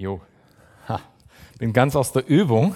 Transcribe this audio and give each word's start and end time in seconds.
Jo, 0.00 0.18
ha. 0.88 0.98
bin 1.58 1.74
ganz 1.74 1.94
aus 1.94 2.10
der 2.12 2.26
Übung. 2.26 2.74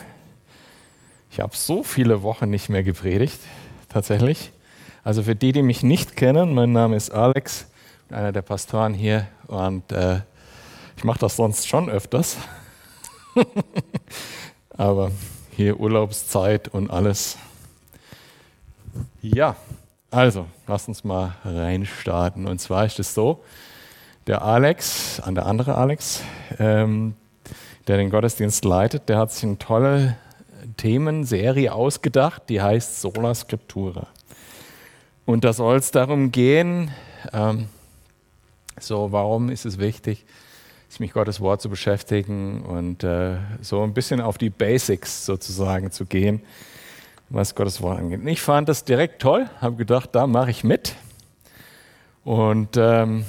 Ich 1.30 1.40
habe 1.40 1.56
so 1.56 1.82
viele 1.82 2.22
Wochen 2.22 2.50
nicht 2.50 2.68
mehr 2.68 2.82
gepredigt, 2.82 3.40
tatsächlich. 3.88 4.52
Also 5.04 5.22
für 5.22 5.34
die, 5.34 5.52
die 5.52 5.62
mich 5.62 5.82
nicht 5.82 6.16
kennen, 6.16 6.52
mein 6.52 6.72
Name 6.72 6.96
ist 6.96 7.08
Alex, 7.08 7.66
einer 8.10 8.30
der 8.30 8.42
Pastoren 8.42 8.92
hier 8.92 9.26
und 9.46 9.90
äh, 9.90 10.20
ich 10.98 11.04
mache 11.04 11.18
das 11.20 11.36
sonst 11.36 11.66
schon 11.66 11.88
öfters. 11.88 12.36
Aber 14.76 15.10
hier 15.56 15.80
Urlaubszeit 15.80 16.68
und 16.68 16.90
alles. 16.90 17.38
Ja, 19.22 19.56
also, 20.10 20.44
lass 20.66 20.88
uns 20.88 21.04
mal 21.04 21.36
reinstarten. 21.42 22.46
Und 22.46 22.60
zwar 22.60 22.84
ist 22.84 22.98
es 22.98 23.14
so, 23.14 23.42
der 24.26 24.42
Alex, 24.42 25.20
an 25.20 25.34
der 25.34 25.46
andere 25.46 25.76
Alex, 25.76 26.22
ähm, 26.58 27.14
der 27.86 27.98
den 27.98 28.10
Gottesdienst 28.10 28.64
leitet, 28.64 29.08
der 29.08 29.18
hat 29.18 29.32
sich 29.32 29.44
eine 29.44 29.58
tolle 29.58 30.16
Themenserie 30.76 31.72
ausgedacht, 31.72 32.44
die 32.48 32.60
heißt 32.62 33.00
Sola 33.00 33.34
Scriptura. 33.34 34.06
Und 35.26 35.44
da 35.44 35.52
soll 35.52 35.76
es 35.76 35.90
darum 35.90 36.32
gehen, 36.32 36.90
ähm, 37.32 37.68
so, 38.80 39.12
warum 39.12 39.50
ist 39.50 39.66
es 39.66 39.78
wichtig, 39.78 40.24
sich 40.88 41.00
mit 41.00 41.12
Gottes 41.12 41.40
Wort 41.40 41.60
zu 41.60 41.68
beschäftigen 41.68 42.62
und 42.62 43.04
äh, 43.04 43.36
so 43.60 43.82
ein 43.82 43.94
bisschen 43.94 44.20
auf 44.20 44.38
die 44.38 44.50
Basics 44.50 45.26
sozusagen 45.26 45.90
zu 45.90 46.06
gehen 46.06 46.42
was 47.30 47.54
Gottes 47.54 47.80
Wort 47.82 47.98
angeht. 47.98 48.20
Ich 48.26 48.40
fand 48.40 48.68
das 48.68 48.84
direkt 48.84 49.20
toll, 49.20 49.48
habe 49.60 49.76
gedacht, 49.76 50.10
da 50.12 50.26
mache 50.26 50.50
ich 50.50 50.64
mit. 50.64 50.94
Und, 52.24 52.76
ähm, 52.76 53.24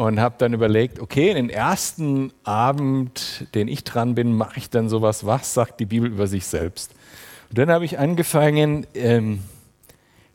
und 0.00 0.18
habe 0.18 0.36
dann 0.38 0.54
überlegt, 0.54 0.98
okay, 0.98 1.34
den 1.34 1.50
ersten 1.50 2.32
Abend, 2.42 3.46
den 3.54 3.68
ich 3.68 3.84
dran 3.84 4.14
bin, 4.14 4.32
mache 4.32 4.56
ich 4.56 4.70
dann 4.70 4.88
sowas, 4.88 5.26
was 5.26 5.52
sagt 5.52 5.78
die 5.78 5.84
Bibel 5.84 6.10
über 6.10 6.26
sich 6.26 6.46
selbst? 6.46 6.92
Und 7.50 7.58
dann 7.58 7.70
habe 7.70 7.84
ich 7.84 7.98
angefangen 7.98 8.86
ähm, 8.94 9.40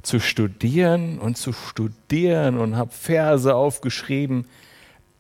zu 0.04 0.20
studieren 0.20 1.18
und 1.18 1.38
zu 1.38 1.52
studieren 1.52 2.60
und 2.60 2.78
habe 2.78 2.92
Verse 2.92 3.56
aufgeschrieben. 3.56 4.46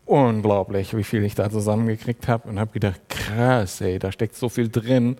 Unglaublich, 0.05 0.95
wie 0.95 1.03
viel 1.03 1.23
ich 1.23 1.33
da 1.33 1.49
zusammengekriegt 1.49 2.27
habe 2.27 2.47
und 2.47 2.59
habe 2.59 2.71
gedacht, 2.71 3.01
krass, 3.09 3.81
ey, 3.81 3.97
da 3.97 4.11
steckt 4.11 4.35
so 4.35 4.47
viel 4.47 4.69
drin. 4.69 5.17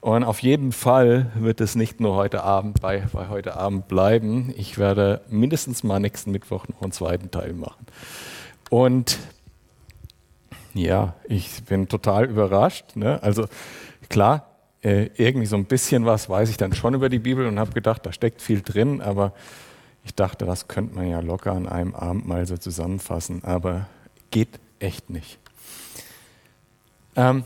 Und 0.00 0.24
auf 0.24 0.40
jeden 0.40 0.72
Fall 0.72 1.30
wird 1.34 1.60
es 1.60 1.74
nicht 1.74 2.00
nur 2.00 2.14
heute 2.14 2.42
Abend 2.42 2.80
bei, 2.80 3.04
bei 3.12 3.28
heute 3.28 3.56
Abend 3.56 3.86
bleiben. 3.86 4.52
Ich 4.56 4.78
werde 4.78 5.20
mindestens 5.28 5.84
mal 5.84 6.00
nächsten 6.00 6.30
Mittwoch 6.30 6.66
noch 6.68 6.80
einen 6.80 6.92
zweiten 6.92 7.30
Teil 7.30 7.52
machen. 7.52 7.86
Und 8.70 9.18
ja, 10.72 11.14
ich 11.28 11.64
bin 11.64 11.88
total 11.88 12.24
überrascht. 12.26 12.96
Ne? 12.96 13.22
Also 13.22 13.46
klar, 14.08 14.46
äh, 14.82 15.10
irgendwie 15.16 15.46
so 15.46 15.56
ein 15.56 15.66
bisschen 15.66 16.06
was 16.06 16.30
weiß 16.30 16.48
ich 16.48 16.56
dann 16.56 16.72
schon 16.72 16.94
über 16.94 17.10
die 17.10 17.18
Bibel 17.18 17.46
und 17.46 17.58
habe 17.58 17.72
gedacht, 17.72 18.06
da 18.06 18.12
steckt 18.12 18.40
viel 18.40 18.62
drin, 18.62 19.02
aber 19.02 19.34
ich 20.04 20.14
dachte, 20.14 20.46
das 20.46 20.66
könnte 20.66 20.94
man 20.94 21.08
ja 21.08 21.20
locker 21.20 21.52
an 21.52 21.68
einem 21.68 21.94
Abend 21.94 22.26
mal 22.26 22.46
so 22.46 22.56
zusammenfassen, 22.56 23.44
aber 23.44 23.86
geht 24.30 24.58
echt 24.78 25.10
nicht. 25.10 25.38
Ähm, 27.16 27.44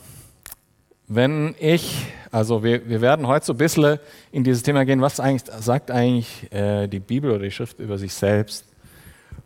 wenn 1.15 1.55
ich, 1.59 2.07
also 2.31 2.63
wir, 2.63 2.89
wir 2.89 3.01
werden 3.01 3.27
heute 3.27 3.47
so 3.47 3.53
ein 3.53 3.59
bisschen 3.59 3.99
in 4.33 4.45
dieses 4.45 4.63
Thema 4.63 4.85
gehen, 4.85 5.01
was 5.01 5.21
eigentlich, 5.21 5.45
sagt 5.61 5.91
eigentlich 5.91 6.53
äh, 6.53 6.87
die 6.89 7.01
Bibel 7.01 7.31
oder 7.31 7.45
die 7.45 7.51
Schrift 7.51 7.79
über 7.79 7.99
sich 7.99 8.15
selbst? 8.15 8.65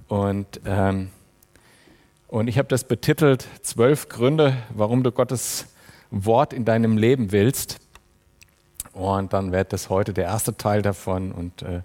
Und, 0.09 0.61
ähm, 0.65 1.11
und 2.29 2.49
ich 2.49 2.59
habe 2.59 2.69
das 2.69 2.85
betitelt, 2.85 3.47
zwölf 3.63 4.09
Gründe, 4.09 4.57
warum 4.75 5.03
du 5.03 5.13
Gottes 5.13 5.67
Wort 6.11 6.53
in 6.53 6.65
deinem 6.65 6.97
Leben 6.97 7.33
willst. 7.33 7.79
Und 8.93 9.33
dann 9.33 9.53
wird 9.53 9.73
das 9.73 9.91
heute 9.91 10.13
der 10.13 10.25
erste 10.25 10.57
Teil 10.57 10.83
davon 10.83 11.33
und 11.33 11.63
äh, 11.63 11.83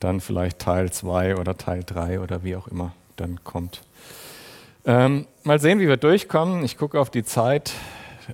dann 0.00 0.20
vielleicht 0.20 0.58
Teil 0.58 0.90
zwei 0.92 1.36
oder 1.36 1.56
Teil 1.56 1.82
drei 1.84 2.20
oder 2.20 2.44
wie 2.44 2.56
auch 2.56 2.68
immer 2.68 2.92
dann 3.16 3.42
kommt. 3.44 3.82
Ähm, 4.84 5.26
mal 5.42 5.58
sehen, 5.58 5.80
wie 5.80 5.88
wir 5.88 5.96
durchkommen. 5.96 6.64
Ich 6.64 6.76
gucke 6.76 7.00
auf 7.00 7.10
die 7.10 7.24
Zeit. 7.24 7.72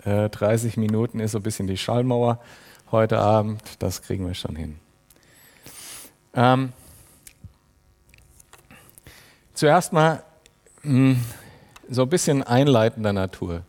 30 0.04 0.76
äh, 0.76 0.80
Minuten 0.80 1.20
ist 1.20 1.32
so 1.32 1.38
ein 1.38 1.42
bisschen 1.42 1.66
die 1.66 1.76
Schallmauer 1.76 2.40
heute 2.90 3.18
Abend. 3.18 3.62
Das 3.78 4.02
kriegen 4.02 4.26
wir 4.26 4.34
schon 4.34 4.56
hin. 4.56 4.78
Ähm, 6.34 6.72
zuerst 9.54 9.92
mal 9.92 10.22
mh, 10.82 11.14
hm, 11.14 11.20
so 11.88 12.02
ein 12.02 12.08
bisschen 12.08 12.42
einleitender 12.42 13.12
Natur. 13.12 13.62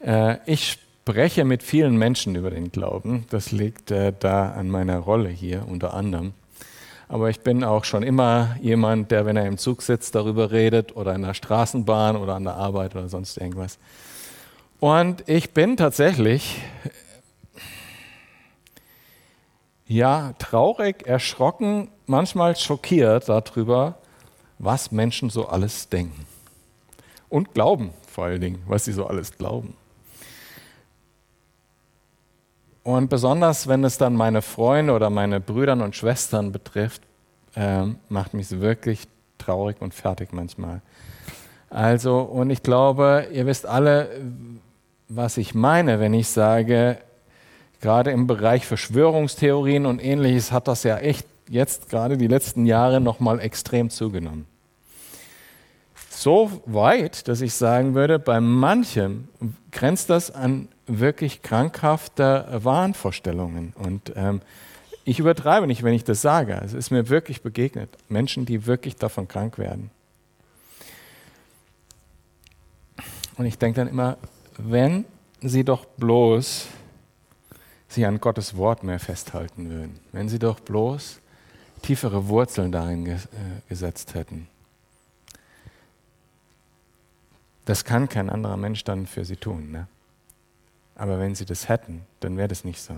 Äh, 0.00 0.36
ich 0.46 0.78
spreche 1.06 1.44
mit 1.44 1.62
vielen 1.62 1.96
Menschen 1.96 2.34
über 2.34 2.50
den 2.50 2.70
Glauben. 2.70 3.26
Das 3.30 3.52
liegt 3.52 3.90
äh, 3.90 4.12
da 4.18 4.50
an 4.50 4.68
meiner 4.68 4.98
Rolle 4.98 5.28
hier 5.28 5.66
unter 5.68 5.94
anderem. 5.94 6.34
Aber 7.08 7.30
ich 7.30 7.40
bin 7.40 7.62
auch 7.62 7.84
schon 7.84 8.02
immer 8.02 8.56
jemand, 8.60 9.10
der, 9.10 9.26
wenn 9.26 9.36
er 9.36 9.46
im 9.46 9.58
Zug 9.58 9.82
sitzt, 9.82 10.14
darüber 10.14 10.50
redet 10.50 10.96
oder 10.96 11.14
in 11.14 11.22
der 11.22 11.34
Straßenbahn 11.34 12.16
oder 12.16 12.34
an 12.34 12.44
der 12.44 12.54
Arbeit 12.54 12.96
oder 12.96 13.08
sonst 13.08 13.36
irgendwas. 13.36 13.78
Und 14.80 15.28
ich 15.28 15.52
bin 15.52 15.76
tatsächlich 15.76 16.60
ja 19.86 20.34
traurig, 20.38 21.06
erschrocken, 21.06 21.88
manchmal 22.06 22.56
schockiert 22.56 23.28
darüber, 23.28 23.96
was 24.58 24.92
Menschen 24.92 25.30
so 25.30 25.48
alles 25.48 25.88
denken. 25.88 26.26
Und 27.28 27.54
glauben 27.54 27.92
vor 28.06 28.24
allen 28.24 28.40
Dingen, 28.40 28.62
was 28.66 28.84
sie 28.84 28.92
so 28.92 29.06
alles 29.06 29.36
glauben. 29.36 29.76
Und 32.84 33.08
besonders, 33.08 33.66
wenn 33.66 33.82
es 33.82 33.98
dann 33.98 34.14
meine 34.14 34.42
Freunde 34.42 34.92
oder 34.92 35.10
meine 35.10 35.40
Brüder 35.40 35.72
und 35.72 35.96
Schwestern 35.96 36.52
betrifft, 36.52 37.02
äh, 37.56 37.86
macht 38.08 38.34
mich 38.34 38.52
es 38.52 38.60
wirklich 38.60 39.08
traurig 39.38 39.80
und 39.80 39.94
fertig 39.94 40.32
manchmal. 40.32 40.82
Also, 41.70 42.20
und 42.20 42.50
ich 42.50 42.62
glaube, 42.62 43.26
ihr 43.32 43.46
wisst 43.46 43.66
alle, 43.66 44.10
was 45.16 45.36
ich 45.36 45.54
meine, 45.54 46.00
wenn 46.00 46.14
ich 46.14 46.28
sage, 46.28 46.98
gerade 47.80 48.10
im 48.10 48.26
Bereich 48.26 48.66
Verschwörungstheorien 48.66 49.86
und 49.86 50.02
ähnliches 50.02 50.52
hat 50.52 50.68
das 50.68 50.82
ja 50.82 50.98
echt 50.98 51.26
jetzt 51.48 51.88
gerade 51.88 52.16
die 52.16 52.26
letzten 52.26 52.66
Jahre 52.66 53.00
nochmal 53.00 53.40
extrem 53.40 53.90
zugenommen. 53.90 54.46
So 56.10 56.62
weit, 56.64 57.28
dass 57.28 57.40
ich 57.40 57.54
sagen 57.54 57.94
würde, 57.94 58.18
bei 58.18 58.40
manchem 58.40 59.28
grenzt 59.72 60.10
das 60.10 60.30
an 60.30 60.68
wirklich 60.86 61.42
krankhafte 61.42 62.46
Wahnvorstellungen. 62.62 63.74
Und 63.76 64.12
ähm, 64.16 64.40
ich 65.04 65.18
übertreibe 65.18 65.66
nicht, 65.66 65.82
wenn 65.82 65.92
ich 65.92 66.04
das 66.04 66.22
sage. 66.22 66.60
Es 66.64 66.72
ist 66.72 66.90
mir 66.90 67.08
wirklich 67.08 67.42
begegnet. 67.42 67.90
Menschen, 68.08 68.46
die 68.46 68.66
wirklich 68.66 68.96
davon 68.96 69.28
krank 69.28 69.58
werden. 69.58 69.90
Und 73.36 73.46
ich 73.46 73.58
denke 73.58 73.80
dann 73.80 73.88
immer, 73.88 74.16
wenn 74.58 75.04
sie 75.40 75.64
doch 75.64 75.84
bloß 75.84 76.66
sich 77.88 78.06
an 78.06 78.20
Gottes 78.20 78.56
Wort 78.56 78.82
mehr 78.82 78.98
festhalten 78.98 79.70
würden, 79.70 80.00
wenn 80.12 80.28
sie 80.28 80.38
doch 80.38 80.60
bloß 80.60 81.20
tiefere 81.82 82.28
Wurzeln 82.28 82.72
darin 82.72 83.06
äh, 83.06 83.18
gesetzt 83.68 84.14
hätten. 84.14 84.48
Das 87.66 87.84
kann 87.84 88.08
kein 88.08 88.30
anderer 88.30 88.56
Mensch 88.56 88.84
dann 88.84 89.06
für 89.06 89.24
sie 89.24 89.36
tun. 89.36 89.70
Ne? 89.70 89.86
Aber 90.96 91.18
wenn 91.18 91.34
sie 91.34 91.44
das 91.44 91.68
hätten, 91.68 92.02
dann 92.20 92.36
wäre 92.36 92.48
das 92.48 92.64
nicht 92.64 92.80
so. 92.80 92.94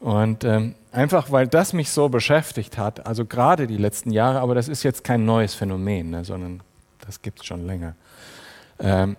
Und 0.00 0.42
ähm, 0.42 0.74
einfach 0.90 1.30
weil 1.30 1.46
das 1.46 1.72
mich 1.72 1.90
so 1.90 2.08
beschäftigt 2.08 2.76
hat, 2.76 3.06
also 3.06 3.24
gerade 3.24 3.68
die 3.68 3.76
letzten 3.76 4.10
Jahre, 4.10 4.40
aber 4.40 4.56
das 4.56 4.66
ist 4.66 4.82
jetzt 4.82 5.04
kein 5.04 5.24
neues 5.24 5.54
Phänomen, 5.54 6.10
ne, 6.10 6.24
sondern 6.24 6.60
das 7.06 7.22
gibt 7.22 7.40
es 7.40 7.46
schon 7.46 7.66
länger. 7.66 7.94
Ähm, 8.80 9.16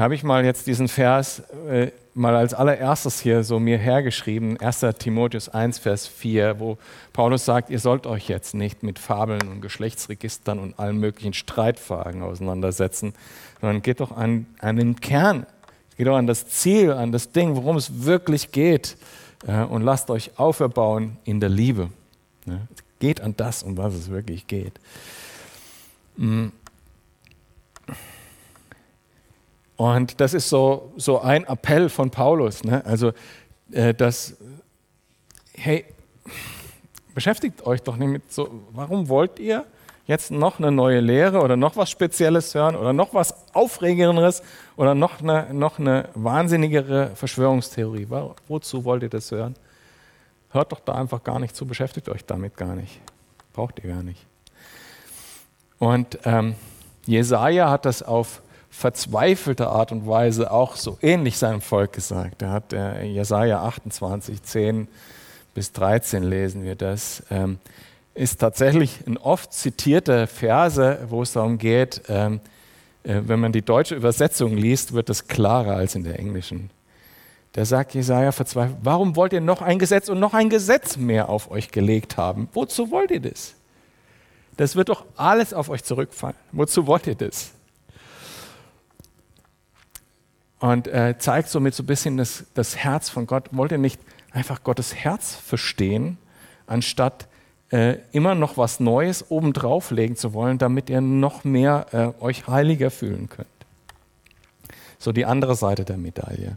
habe 0.00 0.14
ich 0.14 0.24
mal 0.24 0.44
jetzt 0.44 0.66
diesen 0.66 0.88
Vers 0.88 1.40
äh, 1.68 1.90
mal 2.14 2.34
als 2.34 2.54
allererstes 2.54 3.20
hier 3.20 3.44
so 3.44 3.60
mir 3.60 3.78
hergeschrieben, 3.78 4.58
1. 4.58 4.80
Timotheus 4.98 5.48
1, 5.48 5.78
Vers 5.78 6.06
4, 6.06 6.58
wo 6.58 6.78
Paulus 7.12 7.44
sagt, 7.44 7.70
ihr 7.70 7.78
sollt 7.78 8.06
euch 8.06 8.28
jetzt 8.28 8.54
nicht 8.54 8.82
mit 8.82 8.98
Fabeln 8.98 9.46
und 9.48 9.60
Geschlechtsregistern 9.60 10.58
und 10.58 10.78
allen 10.78 10.98
möglichen 10.98 11.34
Streitfragen 11.34 12.22
auseinandersetzen, 12.22 13.12
sondern 13.60 13.82
geht 13.82 14.00
doch 14.00 14.16
an, 14.16 14.46
an 14.58 14.76
den 14.76 15.00
Kern, 15.00 15.46
geht 15.96 16.06
doch 16.06 16.16
an 16.16 16.26
das 16.26 16.48
Ziel, 16.48 16.92
an 16.92 17.12
das 17.12 17.32
Ding, 17.32 17.54
worum 17.54 17.76
es 17.76 18.04
wirklich 18.04 18.52
geht 18.52 18.96
äh, 19.46 19.62
und 19.62 19.82
lasst 19.82 20.10
euch 20.10 20.38
auferbauen 20.38 21.18
in 21.24 21.40
der 21.40 21.50
Liebe. 21.50 21.90
Ja, 22.46 22.58
geht 23.00 23.20
an 23.20 23.34
das, 23.36 23.62
um 23.62 23.76
was 23.76 23.94
es 23.94 24.10
wirklich 24.10 24.46
geht. 24.46 24.72
Mhm. 26.16 26.52
Und 29.80 30.20
das 30.20 30.34
ist 30.34 30.50
so, 30.50 30.92
so 30.98 31.22
ein 31.22 31.44
Appell 31.44 31.88
von 31.88 32.10
Paulus. 32.10 32.64
Ne? 32.64 32.84
Also, 32.84 33.12
äh, 33.72 33.94
das, 33.94 34.36
hey, 35.54 35.86
beschäftigt 37.14 37.64
euch 37.64 37.80
doch 37.80 37.96
nicht 37.96 38.10
mit 38.10 38.30
so, 38.30 38.60
warum 38.72 39.08
wollt 39.08 39.38
ihr 39.38 39.64
jetzt 40.04 40.32
noch 40.32 40.58
eine 40.58 40.70
neue 40.70 41.00
Lehre 41.00 41.40
oder 41.40 41.56
noch 41.56 41.76
was 41.76 41.88
Spezielles 41.88 42.54
hören 42.54 42.76
oder 42.76 42.92
noch 42.92 43.14
was 43.14 43.34
Aufregenderes 43.54 44.42
oder 44.76 44.94
noch 44.94 45.22
eine, 45.22 45.54
noch 45.54 45.78
eine 45.78 46.10
wahnsinnigere 46.12 47.12
Verschwörungstheorie. 47.14 48.06
Wozu 48.48 48.84
wollt 48.84 49.02
ihr 49.02 49.08
das 49.08 49.30
hören? 49.30 49.54
Hört 50.50 50.72
doch 50.72 50.80
da 50.80 50.92
einfach 50.92 51.24
gar 51.24 51.38
nicht 51.38 51.56
zu, 51.56 51.64
beschäftigt 51.64 52.10
euch 52.10 52.26
damit 52.26 52.54
gar 52.54 52.74
nicht. 52.74 53.00
Braucht 53.54 53.82
ihr 53.82 53.88
gar 53.88 54.02
nicht. 54.02 54.26
Und 55.78 56.18
ähm, 56.26 56.54
Jesaja 57.06 57.70
hat 57.70 57.86
das 57.86 58.02
auf 58.02 58.42
verzweifelte 58.70 59.68
Art 59.68 59.92
und 59.92 60.06
Weise 60.06 60.50
auch 60.50 60.76
so 60.76 60.96
ähnlich 61.02 61.36
seinem 61.36 61.60
Volk 61.60 61.92
gesagt. 61.92 62.42
Er 62.42 62.50
hat 62.50 62.72
äh, 62.72 63.04
Jesaja 63.04 63.62
28, 63.62 64.42
10 64.42 64.88
bis 65.54 65.72
13 65.72 66.22
lesen 66.22 66.62
wir 66.62 66.76
das. 66.76 67.22
Ähm, 67.30 67.58
ist 68.14 68.40
tatsächlich 68.40 69.06
ein 69.06 69.16
oft 69.16 69.52
zitierter 69.52 70.26
Verse, 70.26 70.98
wo 71.08 71.22
es 71.22 71.32
darum 71.32 71.58
geht, 71.58 72.02
ähm, 72.08 72.40
äh, 73.02 73.20
wenn 73.26 73.40
man 73.40 73.52
die 73.52 73.62
deutsche 73.62 73.94
Übersetzung 73.94 74.56
liest, 74.56 74.92
wird 74.92 75.10
es 75.10 75.26
klarer 75.26 75.76
als 75.76 75.94
in 75.94 76.04
der 76.04 76.18
englischen. 76.18 76.70
Da 77.52 77.64
sagt 77.64 77.94
Jesaja 77.94 78.32
verzweifelt: 78.32 78.78
Warum 78.82 79.16
wollt 79.16 79.32
ihr 79.32 79.40
noch 79.40 79.62
ein 79.62 79.78
Gesetz 79.78 80.08
und 80.08 80.20
noch 80.20 80.34
ein 80.34 80.50
Gesetz 80.50 80.96
mehr 80.96 81.28
auf 81.28 81.50
euch 81.50 81.70
gelegt 81.70 82.16
haben? 82.16 82.48
Wozu 82.52 82.90
wollt 82.90 83.10
ihr 83.10 83.20
das? 83.20 83.54
Das 84.56 84.76
wird 84.76 84.88
doch 84.90 85.04
alles 85.16 85.54
auf 85.54 85.68
euch 85.68 85.82
zurückfallen. 85.82 86.36
Wozu 86.52 86.86
wollt 86.86 87.06
ihr 87.06 87.14
das? 87.14 87.52
Und 90.60 90.88
äh, 90.88 91.16
zeigt 91.18 91.48
somit 91.48 91.74
so 91.74 91.82
ein 91.82 91.86
bisschen 91.86 92.18
das, 92.18 92.44
das 92.54 92.76
Herz 92.76 93.08
von 93.08 93.26
Gott. 93.26 93.48
Wollt 93.50 93.72
ihr 93.72 93.78
nicht 93.78 94.00
einfach 94.30 94.62
Gottes 94.62 94.94
Herz 94.94 95.34
verstehen, 95.34 96.18
anstatt 96.66 97.28
äh, 97.70 97.96
immer 98.12 98.34
noch 98.34 98.56
was 98.58 98.78
Neues 98.78 99.30
obendrauf 99.30 99.90
legen 99.90 100.16
zu 100.16 100.34
wollen, 100.34 100.58
damit 100.58 100.90
ihr 100.90 101.00
noch 101.00 101.44
mehr 101.44 101.86
äh, 101.92 102.22
euch 102.22 102.46
heiliger 102.46 102.90
fühlen 102.90 103.28
könnt? 103.30 103.48
So 104.98 105.12
die 105.12 105.24
andere 105.24 105.56
Seite 105.56 105.86
der 105.86 105.96
Medaille. 105.96 106.56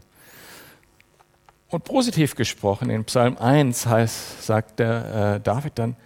Und 1.70 1.84
positiv 1.84 2.36
gesprochen, 2.36 2.90
in 2.90 3.04
Psalm 3.06 3.38
1 3.38 3.86
heißt, 3.86 4.44
sagt 4.44 4.78
der, 4.78 5.36
äh, 5.36 5.40
David 5.40 5.72
dann, 5.78 5.96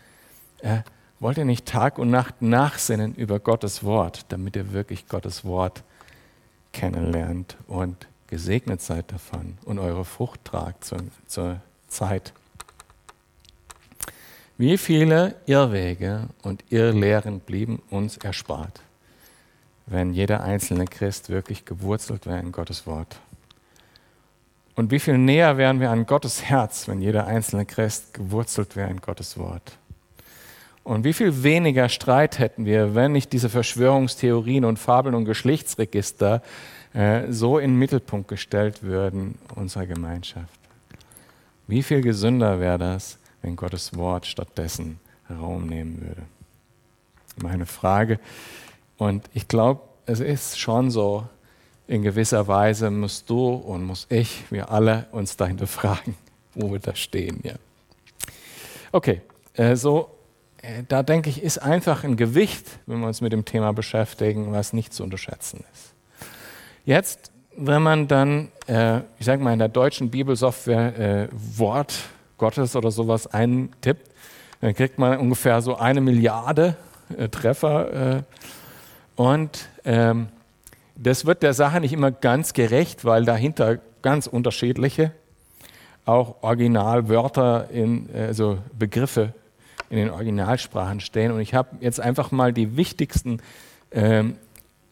äh, 0.62 0.78
wollt 1.20 1.36
ihr 1.36 1.44
nicht 1.44 1.66
Tag 1.66 1.98
und 1.98 2.10
Nacht 2.10 2.40
nachsinnen 2.40 3.14
über 3.16 3.40
Gottes 3.40 3.82
Wort, 3.82 4.26
damit 4.28 4.54
ihr 4.54 4.72
wirklich 4.72 5.08
Gottes 5.08 5.44
Wort 5.44 5.82
kennenlernt 6.78 7.56
und 7.66 8.06
gesegnet 8.28 8.80
seid 8.80 9.10
davon 9.10 9.58
und 9.64 9.80
eure 9.80 10.04
Frucht 10.04 10.44
tragt 10.44 10.84
zur, 10.84 11.00
zur 11.26 11.60
Zeit. 11.88 12.32
Wie 14.58 14.78
viele 14.78 15.34
Irrwege 15.46 16.28
und 16.42 16.62
Irrlehren 16.70 17.40
blieben 17.40 17.82
uns 17.90 18.16
erspart, 18.16 18.80
wenn 19.86 20.14
jeder 20.14 20.44
einzelne 20.44 20.84
Christ 20.84 21.30
wirklich 21.30 21.64
gewurzelt 21.64 22.26
wäre 22.26 22.38
in 22.38 22.52
Gottes 22.52 22.86
Wort. 22.86 23.18
Und 24.76 24.92
wie 24.92 25.00
viel 25.00 25.18
näher 25.18 25.56
wären 25.56 25.80
wir 25.80 25.90
an 25.90 26.06
Gottes 26.06 26.44
Herz, 26.44 26.86
wenn 26.86 27.00
jeder 27.00 27.26
einzelne 27.26 27.66
Christ 27.66 28.14
gewurzelt 28.14 28.76
wäre 28.76 28.90
in 28.90 29.00
Gottes 29.00 29.36
Wort. 29.36 29.78
Und 30.88 31.04
wie 31.04 31.12
viel 31.12 31.42
weniger 31.42 31.90
Streit 31.90 32.38
hätten 32.38 32.64
wir, 32.64 32.94
wenn 32.94 33.12
nicht 33.12 33.34
diese 33.34 33.50
Verschwörungstheorien 33.50 34.64
und 34.64 34.78
Fabeln 34.78 35.14
und 35.14 35.26
Geschlechtsregister 35.26 36.40
äh, 36.94 37.30
so 37.30 37.58
in 37.58 37.72
den 37.72 37.78
Mittelpunkt 37.78 38.26
gestellt 38.26 38.82
würden 38.82 39.34
unserer 39.54 39.84
Gemeinschaft. 39.84 40.58
Wie 41.66 41.82
viel 41.82 42.00
gesünder 42.00 42.58
wäre 42.58 42.78
das, 42.78 43.18
wenn 43.42 43.54
Gottes 43.54 43.94
Wort 43.96 44.24
stattdessen 44.24 44.98
Raum 45.28 45.66
nehmen 45.66 46.00
würde? 46.00 46.22
Meine 47.42 47.66
Frage. 47.66 48.18
Und 48.96 49.28
ich 49.34 49.46
glaube, 49.46 49.82
es 50.06 50.20
ist 50.20 50.58
schon 50.58 50.90
so, 50.90 51.26
in 51.86 52.00
gewisser 52.00 52.48
Weise 52.48 52.90
musst 52.90 53.28
du 53.28 53.50
und 53.50 53.84
muss 53.84 54.06
ich, 54.08 54.42
wir 54.48 54.70
alle 54.70 55.04
uns 55.12 55.36
dahinter 55.36 55.66
fragen, 55.66 56.16
wo 56.54 56.72
wir 56.72 56.78
da 56.78 56.94
stehen. 56.94 57.40
Ja. 57.42 57.56
Okay, 58.90 59.20
äh, 59.52 59.76
so 59.76 60.14
da 60.88 61.02
denke 61.02 61.30
ich, 61.30 61.42
ist 61.42 61.58
einfach 61.58 62.04
ein 62.04 62.16
Gewicht, 62.16 62.66
wenn 62.86 63.00
wir 63.00 63.06
uns 63.06 63.20
mit 63.20 63.32
dem 63.32 63.44
Thema 63.44 63.72
beschäftigen, 63.72 64.52
was 64.52 64.72
nicht 64.72 64.92
zu 64.92 65.04
unterschätzen 65.04 65.64
ist. 65.72 65.94
Jetzt, 66.84 67.30
wenn 67.56 67.82
man 67.82 68.08
dann, 68.08 68.48
äh, 68.66 68.98
ich 69.18 69.26
sage 69.26 69.42
mal, 69.42 69.52
in 69.52 69.58
der 69.58 69.68
deutschen 69.68 70.10
Bibelsoftware 70.10 70.98
äh, 70.98 71.28
Wort 71.32 71.94
Gottes 72.38 72.74
oder 72.76 72.90
sowas 72.90 73.26
eintippt, 73.26 74.10
dann 74.60 74.74
kriegt 74.74 74.98
man 74.98 75.18
ungefähr 75.18 75.60
so 75.62 75.76
eine 75.76 76.00
Milliarde 76.00 76.76
äh, 77.16 77.28
Treffer. 77.28 78.16
Äh, 78.16 78.22
und 79.16 79.68
ähm, 79.84 80.28
das 80.96 81.26
wird 81.26 81.42
der 81.42 81.54
Sache 81.54 81.80
nicht 81.80 81.92
immer 81.92 82.10
ganz 82.10 82.52
gerecht, 82.52 83.04
weil 83.04 83.24
dahinter 83.24 83.78
ganz 84.02 84.26
unterschiedliche, 84.26 85.12
auch 86.04 86.36
Originalwörter, 86.42 87.70
in, 87.70 88.08
also 88.14 88.58
Begriffe 88.76 89.34
in 89.90 89.96
den 89.96 90.10
Originalsprachen 90.10 91.00
stehen. 91.00 91.32
Und 91.32 91.40
ich 91.40 91.54
habe 91.54 91.76
jetzt 91.80 92.00
einfach 92.00 92.30
mal 92.30 92.52
die 92.52 92.76
wichtigsten, 92.76 93.40
ähm, 93.90 94.36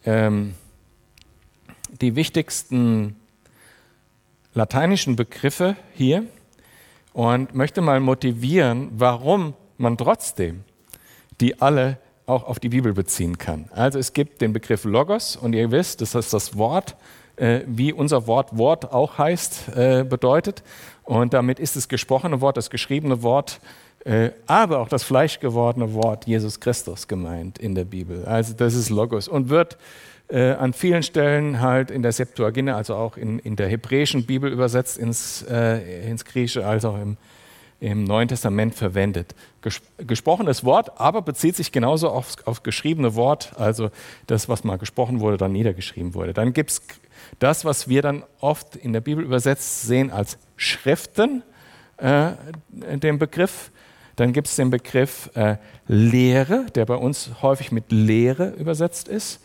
ähm, 0.05 0.55
die 2.01 2.15
wichtigsten 2.15 3.15
lateinischen 4.53 5.15
Begriffe 5.15 5.75
hier 5.93 6.23
und 7.13 7.53
möchte 7.55 7.81
mal 7.81 7.99
motivieren, 7.99 8.89
warum 8.91 9.53
man 9.77 9.97
trotzdem 9.97 10.63
die 11.39 11.61
alle 11.61 11.97
auch 12.25 12.43
auf 12.43 12.59
die 12.59 12.69
Bibel 12.69 12.93
beziehen 12.93 13.37
kann. 13.37 13.69
Also 13.71 13.99
es 13.99 14.13
gibt 14.13 14.41
den 14.41 14.53
Begriff 14.53 14.83
Logos 14.83 15.35
und 15.35 15.53
ihr 15.53 15.71
wisst, 15.71 16.01
das 16.01 16.15
ist 16.15 16.33
das 16.33 16.57
Wort, 16.57 16.95
äh, 17.37 17.61
wie 17.67 17.93
unser 17.93 18.27
Wort 18.27 18.57
Wort 18.57 18.91
auch 18.91 19.17
heißt, 19.17 19.69
äh, 19.75 20.03
bedeutet. 20.03 20.63
Und 21.03 21.33
damit 21.33 21.59
ist 21.59 21.75
das 21.75 21.87
gesprochene 21.87 22.41
Wort, 22.41 22.57
das 22.57 22.69
geschriebene 22.69 23.21
Wort 23.23 23.61
aber 24.45 24.79
auch 24.79 24.87
das 24.87 25.03
fleischgewordene 25.03 25.93
Wort 25.93 26.27
Jesus 26.27 26.59
Christus 26.59 27.07
gemeint 27.07 27.59
in 27.59 27.75
der 27.75 27.83
Bibel. 27.83 28.23
Also 28.25 28.53
das 28.53 28.73
ist 28.73 28.89
Logos 28.89 29.27
und 29.27 29.49
wird 29.49 29.77
äh, 30.29 30.51
an 30.51 30.73
vielen 30.73 31.03
Stellen 31.03 31.61
halt 31.61 31.91
in 31.91 32.01
der 32.01 32.11
Septuaginta, 32.11 32.75
also 32.75 32.95
auch 32.95 33.17
in, 33.17 33.39
in 33.39 33.55
der 33.55 33.67
hebräischen 33.67 34.25
Bibel 34.25 34.51
übersetzt 34.51 34.97
ins, 34.97 35.43
äh, 35.43 36.09
ins 36.09 36.25
Griechische, 36.25 36.65
als 36.65 36.83
auch 36.83 36.99
im, 36.99 37.17
im 37.79 38.03
Neuen 38.03 38.27
Testament 38.27 38.75
verwendet. 38.75 39.35
Ges 39.61 39.81
gesprochenes 39.97 40.63
Wort, 40.65 40.99
aber 40.99 41.21
bezieht 41.21 41.55
sich 41.55 41.71
genauso 41.71 42.09
auf, 42.09 42.35
auf 42.45 42.63
geschriebene 42.63 43.15
Wort, 43.15 43.53
also 43.57 43.89
das, 44.25 44.49
was 44.49 44.63
mal 44.63 44.77
gesprochen 44.77 45.21
wurde, 45.21 45.37
dann 45.37 45.53
niedergeschrieben 45.53 46.13
wurde. 46.13 46.33
Dann 46.33 46.53
gibt 46.53 46.71
es 46.71 46.81
das, 47.39 47.63
was 47.63 47.87
wir 47.87 48.01
dann 48.01 48.23
oft 48.41 48.75
in 48.75 48.93
der 48.93 49.01
Bibel 49.01 49.23
übersetzt 49.23 49.83
sehen 49.83 50.11
als 50.11 50.37
Schriften, 50.55 51.43
äh, 51.97 52.31
den 52.69 53.17
Begriff. 53.17 53.71
Dann 54.17 54.33
gibt 54.33 54.47
es 54.47 54.55
den 54.55 54.71
Begriff 54.71 55.29
äh, 55.35 55.57
Lehre, 55.87 56.65
der 56.75 56.85
bei 56.85 56.95
uns 56.95 57.29
häufig 57.41 57.71
mit 57.71 57.91
Lehre 57.91 58.49
übersetzt 58.49 59.07
ist. 59.07 59.39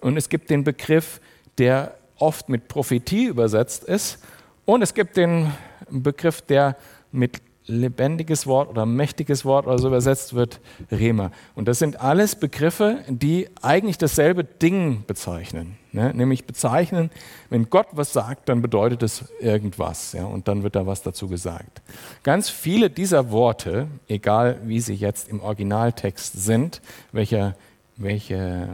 Und 0.00 0.16
es 0.16 0.28
gibt 0.28 0.50
den 0.50 0.64
Begriff, 0.64 1.20
der 1.56 1.94
oft 2.16 2.48
mit 2.48 2.68
Prophetie 2.68 3.26
übersetzt 3.26 3.84
ist. 3.84 4.18
Und 4.64 4.82
es 4.82 4.92
gibt 4.92 5.16
den 5.16 5.52
Begriff, 5.88 6.42
der 6.42 6.76
mit 7.12 7.40
lebendiges 7.66 8.46
Wort 8.46 8.68
oder 8.68 8.86
mächtiges 8.86 9.44
Wort 9.44 9.66
oder 9.66 9.78
so 9.78 9.88
übersetzt 9.88 10.34
wird, 10.34 10.60
Rema. 10.90 11.30
Und 11.54 11.68
das 11.68 11.78
sind 11.78 12.00
alles 12.00 12.34
Begriffe, 12.34 13.04
die 13.08 13.48
eigentlich 13.62 13.98
dasselbe 13.98 14.42
Ding 14.42 15.04
bezeichnen. 15.06 15.76
Ne? 15.98 16.14
Nämlich 16.14 16.44
bezeichnen, 16.44 17.10
wenn 17.50 17.70
Gott 17.70 17.88
was 17.90 18.12
sagt, 18.12 18.48
dann 18.48 18.62
bedeutet 18.62 19.02
es 19.02 19.24
irgendwas. 19.40 20.12
Ja? 20.12 20.26
Und 20.26 20.46
dann 20.46 20.62
wird 20.62 20.76
da 20.76 20.86
was 20.86 21.02
dazu 21.02 21.26
gesagt. 21.26 21.82
Ganz 22.22 22.48
viele 22.48 22.88
dieser 22.88 23.32
Worte, 23.32 23.88
egal 24.06 24.60
wie 24.62 24.78
sie 24.78 24.94
jetzt 24.94 25.28
im 25.28 25.40
Originaltext 25.40 26.34
sind, 26.34 26.80
welche, 27.10 27.56
welche, 27.96 28.68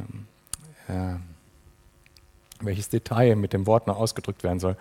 äh, 0.87 1.14
welches 2.61 2.90
Detail 2.90 3.37
mit 3.37 3.54
dem 3.54 3.66
Wort 3.66 3.87
noch 3.87 3.99
ausgedrückt 3.99 4.45
werden 4.45 4.61
soll, 4.61 4.76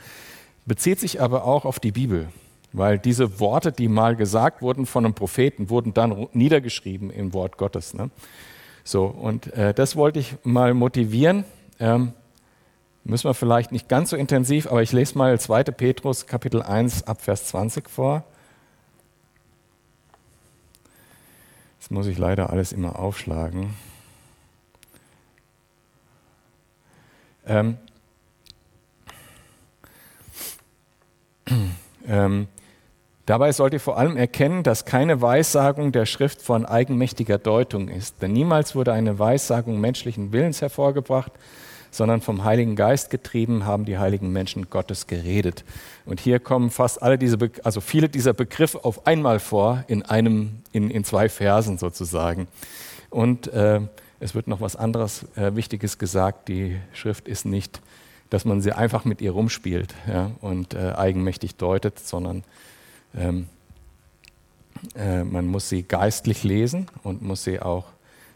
bezieht 0.66 1.00
sich 1.00 1.22
aber 1.22 1.46
auch 1.46 1.64
auf 1.64 1.80
die 1.80 1.94
Bibel. 1.94 2.28
Weil 2.74 3.00
diese 3.00 3.40
Worte, 3.40 3.72
die 3.72 3.88
mal 3.88 4.18
gesagt 4.18 4.62
wurden 4.62 4.86
von 4.86 5.06
einem 5.06 5.14
Propheten, 5.14 5.70
wurden 5.70 5.94
dann 5.94 6.28
niedergeschrieben 6.34 7.10
im 7.10 7.34
Wort 7.34 7.56
Gottes. 7.56 7.94
Ne? 7.94 8.10
So, 8.84 9.06
und 9.06 9.54
äh, 9.54 9.74
das 9.74 9.96
wollte 9.96 10.20
ich 10.20 10.36
mal 10.44 10.74
motivieren. 10.74 11.46
Ähm, 11.80 12.12
müssen 13.04 13.26
wir 13.30 13.34
vielleicht 13.34 13.72
nicht 13.72 13.90
ganz 13.90 14.10
so 14.10 14.18
intensiv, 14.18 14.68
aber 14.68 14.82
ich 14.82 14.92
lese 14.92 15.18
mal 15.18 15.40
2. 15.40 15.64
Petrus 15.66 16.28
Kapitel 16.28 16.62
1 16.62 17.04
ab 17.08 17.22
Vers 17.22 17.46
20 17.48 17.90
vor. 17.90 18.24
Das 21.80 21.92
muss 21.92 22.08
ich 22.08 22.18
leider 22.18 22.50
alles 22.50 22.72
immer 22.72 22.98
aufschlagen. 22.98 23.76
Ähm, 27.46 27.78
ähm, 32.08 32.48
Dabei 33.26 33.54
sollt 33.54 33.72
ihr 33.72 33.80
vor 33.80 33.98
allem 33.98 34.18
erkennen, 34.18 34.64
dass 34.64 34.84
keine 34.84 35.22
Weissagung 35.22 35.94
der 35.94 36.06
Schrift 36.06 36.42
von 36.42 36.66
eigenmächtiger 36.66 37.38
Deutung 37.38 37.88
ist. 37.88 38.22
Denn 38.22 38.34
niemals 38.34 38.76
wurde 38.76 38.92
eine 38.92 39.18
Weissagung 39.18 39.80
menschlichen 39.80 40.34
Willens 40.34 40.62
hervorgebracht, 40.62 41.32
sondern 41.94 42.22
vom 42.22 42.44
Heiligen 42.44 42.76
Geist 42.76 43.12
getrieben 43.12 43.66
haben 43.66 43.86
die 43.86 44.00
heiligen 44.00 44.32
Menschen 44.32 44.70
Gottes 44.72 45.06
geredet. 45.06 45.64
Und 46.06 46.20
hier 46.20 46.40
kommen 46.40 46.72
fast 46.72 47.02
alle 47.02 47.20
diese, 47.20 47.38
Be 47.38 47.52
also 47.64 47.82
viele 47.82 48.10
dieser 48.10 48.34
Begriffe 48.34 48.84
auf 48.84 49.06
einmal 49.06 49.40
vor 49.40 49.84
in 49.88 50.02
einem, 50.02 50.64
in, 50.72 50.90
in 50.90 51.04
zwei 51.04 51.30
Versen 51.30 51.78
sozusagen. 51.78 52.48
Und 53.12 53.48
äh, 53.48 53.82
es 54.20 54.34
wird 54.34 54.48
noch 54.48 54.60
was 54.60 54.76
anderes 54.76 55.26
äh, 55.36 55.56
Wichtiges 55.56 56.00
gesagt. 56.00 56.48
Die 56.48 56.80
Schrift 56.94 57.28
ist 57.28 57.46
nicht, 57.46 57.80
dass 58.32 58.44
man 58.44 58.62
sie 58.62 58.72
einfach 58.72 59.06
mit 59.06 59.22
ihr 59.22 59.32
rumspielt 59.32 59.94
ja, 60.08 60.32
und 60.42 60.74
äh, 60.74 60.94
eigenmächtig 60.94 61.58
deutet, 61.58 62.00
sondern 62.00 62.44
ähm, 63.16 63.48
äh, 64.96 65.24
man 65.24 65.46
muss 65.46 65.70
sie 65.70 65.84
geistlich 65.84 66.44
lesen 66.44 66.88
und 67.04 67.22
muss 67.22 67.44
sie 67.44 67.60
auch 67.60 67.86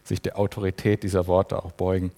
sich 0.04 0.22
der 0.22 0.38
Autorität 0.38 1.02
dieser 1.02 1.26
Worte 1.26 1.60
auch 1.64 1.72
beugen. 1.72 2.12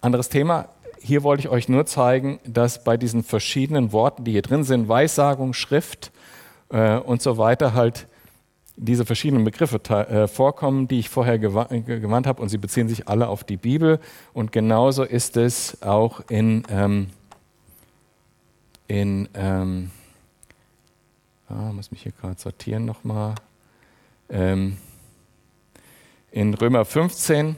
Anderes 0.00 0.28
Thema. 0.28 0.68
Hier 1.00 1.22
wollte 1.22 1.42
ich 1.42 1.48
euch 1.48 1.68
nur 1.68 1.86
zeigen, 1.86 2.40
dass 2.44 2.82
bei 2.82 2.96
diesen 2.96 3.22
verschiedenen 3.22 3.92
Worten, 3.92 4.24
die 4.24 4.32
hier 4.32 4.42
drin 4.42 4.64
sind, 4.64 4.88
Weissagung, 4.88 5.52
Schrift 5.52 6.10
äh, 6.70 6.96
und 6.96 7.22
so 7.22 7.38
weiter, 7.38 7.74
halt 7.74 8.06
diese 8.76 9.06
verschiedenen 9.06 9.44
Begriffe 9.44 9.80
äh, 9.90 10.28
vorkommen, 10.28 10.88
die 10.88 10.98
ich 10.98 11.08
vorher 11.08 11.38
gewa 11.38 11.64
gewandt 11.64 12.26
habe, 12.26 12.42
und 12.42 12.50
sie 12.50 12.58
beziehen 12.58 12.88
sich 12.88 13.08
alle 13.08 13.28
auf 13.28 13.44
die 13.44 13.56
Bibel. 13.56 14.00
Und 14.34 14.52
genauso 14.52 15.02
ist 15.02 15.36
es 15.36 15.82
auch 15.82 16.20
in, 16.28 16.64
ähm, 16.70 17.08
in 18.88 19.28
ähm, 19.34 19.90
Ah, 21.48 21.72
muss 21.72 21.92
mich 21.92 22.02
hier 22.02 22.10
gerade 22.10 22.40
sortieren 22.40 22.84
nochmal. 22.84 23.36
Ähm, 24.28 24.78
in 26.32 26.54
Römer 26.54 26.84
15, 26.84 27.54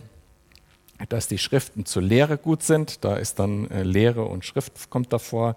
dass 1.08 1.28
die 1.28 1.38
Schriften 1.38 1.84
zur 1.84 2.02
Lehre 2.02 2.38
gut 2.38 2.62
sind. 2.62 3.04
Da 3.04 3.16
ist 3.16 3.38
dann 3.38 3.70
äh, 3.70 3.82
Lehre 3.82 4.24
und 4.24 4.44
Schrift 4.44 4.90
kommt 4.90 5.12
davor. 5.12 5.56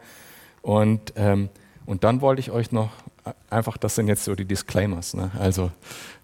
Und, 0.62 1.14
ähm, 1.16 1.50
und 1.86 2.04
dann 2.04 2.22
wollte 2.22 2.40
ich 2.40 2.52
euch 2.52 2.72
noch 2.72 2.92
äh, 3.26 3.32
einfach, 3.50 3.78
das 3.78 3.96
sind 3.96 4.08
jetzt 4.08 4.24
so 4.24 4.36
die 4.36 4.46
Disclaimers. 4.46 5.14
Ne? 5.14 5.32
Also, 5.40 5.72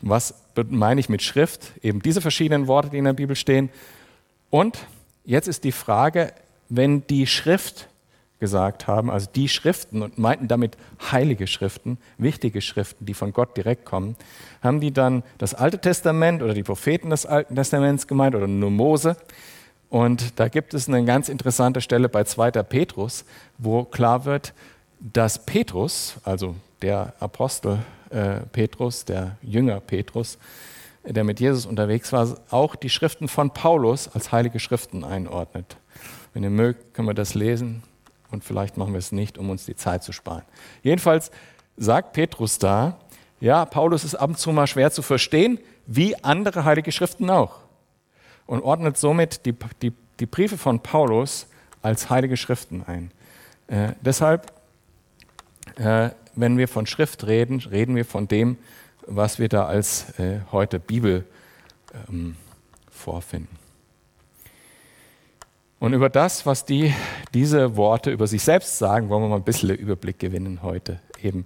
was 0.02 0.36
meine 0.70 1.00
ich 1.00 1.10
mit 1.10 1.22
Schrift? 1.22 1.74
Eben 1.82 2.02
diese 2.02 2.22
verschiedenen 2.22 2.68
Worte, 2.68 2.90
die 2.90 2.98
in 2.98 3.06
der 3.06 3.14
Bibel 3.14 3.36
stehen. 3.36 3.70
Und 4.50 4.78
jetzt 5.26 5.48
ist 5.48 5.64
die 5.64 5.72
Frage, 5.72 6.34
wenn 6.70 7.06
die 7.08 7.28
Schrift 7.28 7.88
gesagt 8.40 8.88
haben, 8.88 9.10
also 9.10 9.28
die 9.34 9.50
Schriften 9.50 10.02
und 10.02 10.18
meinten 10.18 10.48
damit 10.48 10.78
heilige 11.12 11.48
Schriften, 11.48 11.98
wichtige 12.18 12.62
Schriften, 12.62 13.06
die 13.06 13.14
von 13.14 13.34
Gott 13.34 13.58
direkt 13.58 13.86
kommen, 13.86 14.16
haben 14.62 14.80
die 14.80 14.92
dann 14.92 15.24
das 15.38 15.54
Alte 15.54 15.80
Testament 15.80 16.44
oder 16.44 16.54
die 16.54 16.64
Propheten 16.64 17.10
des 17.10 17.26
Alten 17.26 17.56
Testaments 17.56 18.08
gemeint 18.08 18.36
oder 18.36 18.48
nur 18.48 18.70
Mose. 18.70 19.18
Und 19.90 20.40
da 20.40 20.50
gibt 20.50 20.74
es 20.74 20.88
eine 20.88 21.04
ganz 21.06 21.30
interessante 21.30 21.82
Stelle 21.82 22.10
bei 22.10 22.24
2. 22.24 22.52
Petrus, 22.64 23.26
wo 23.58 23.86
klar 23.86 24.26
wird, 24.26 24.54
dass 25.00 25.46
Petrus, 25.46 26.16
also 26.24 26.56
der 26.82 27.14
Apostel 27.20 27.80
äh, 28.10 28.42
Petrus, 28.52 29.06
der 29.06 29.38
Jünger 29.42 29.80
Petrus, 29.80 30.38
der 31.04 31.24
mit 31.24 31.40
Jesus 31.40 31.66
unterwegs 31.66 32.12
war, 32.12 32.38
auch 32.52 32.76
die 32.76 32.90
Schriften 32.90 33.30
von 33.30 33.52
Paulus 33.52 34.10
als 34.10 34.32
heilige 34.32 34.60
Schriften 34.60 35.04
einordnet. 35.04 35.78
Wenn 36.34 36.44
ihr 36.44 36.50
mögt, 36.50 36.94
können 36.94 37.08
wir 37.08 37.14
das 37.14 37.34
lesen 37.34 37.82
und 38.32 38.44
vielleicht 38.44 38.78
machen 38.78 38.94
wir 38.94 39.00
es 39.00 39.12
nicht, 39.12 39.38
um 39.38 39.50
uns 39.50 39.66
die 39.66 39.76
Zeit 39.76 40.04
zu 40.04 40.12
sparen. 40.12 40.44
Jedenfalls 40.84 41.32
sagt 41.78 42.14
Petrus 42.14 42.60
da, 42.60 42.98
ja, 43.40 43.66
Paulus 43.66 44.04
ist 44.04 44.16
ab 44.16 44.30
und 44.30 44.38
zu 44.38 44.52
mal 44.52 44.68
schwer 44.68 44.92
zu 44.92 45.02
verstehen, 45.02 45.60
wie 45.86 46.16
andere 46.24 46.66
heilige 46.66 46.92
Schriften 46.92 47.30
auch. 47.30 47.60
Und 48.46 48.62
ordnet 48.62 48.98
somit 48.98 49.46
die, 49.46 49.56
die, 49.82 49.94
die 50.20 50.26
Briefe 50.26 50.58
von 50.58 50.80
Paulus 50.80 51.48
als 51.82 52.10
heilige 52.10 52.38
Schriften 52.38 52.84
ein. 52.86 53.12
Äh, 53.68 53.94
deshalb, 54.02 54.52
äh, 55.76 56.10
wenn 56.36 56.58
wir 56.58 56.68
von 56.68 56.86
Schrift 56.86 57.28
reden, 57.28 57.60
reden 57.60 57.96
wir 57.96 58.06
von 58.06 58.28
dem, 58.28 58.58
was 59.06 59.40
wir 59.40 59.50
da 59.50 59.66
als 59.66 60.18
äh, 60.20 60.40
heute 60.52 60.80
Bibel 60.80 61.26
ähm, 62.10 62.36
vorfinden. 62.90 63.57
Und 65.80 65.94
über 65.94 66.10
das, 66.10 66.46
was 66.46 66.66
die, 66.66 66.94
diese 67.34 67.76
Worte 67.76 68.10
über 68.10 68.26
sich 68.26 68.42
selbst 68.42 68.80
sagen, 68.80 69.10
wollen 69.10 69.24
wir 69.24 69.30
mal 69.30 69.36
ein 69.36 69.44
bisschen 69.44 69.70
Überblick 69.70 70.18
gewinnen 70.18 70.64
heute. 70.64 71.00
Eben 71.22 71.46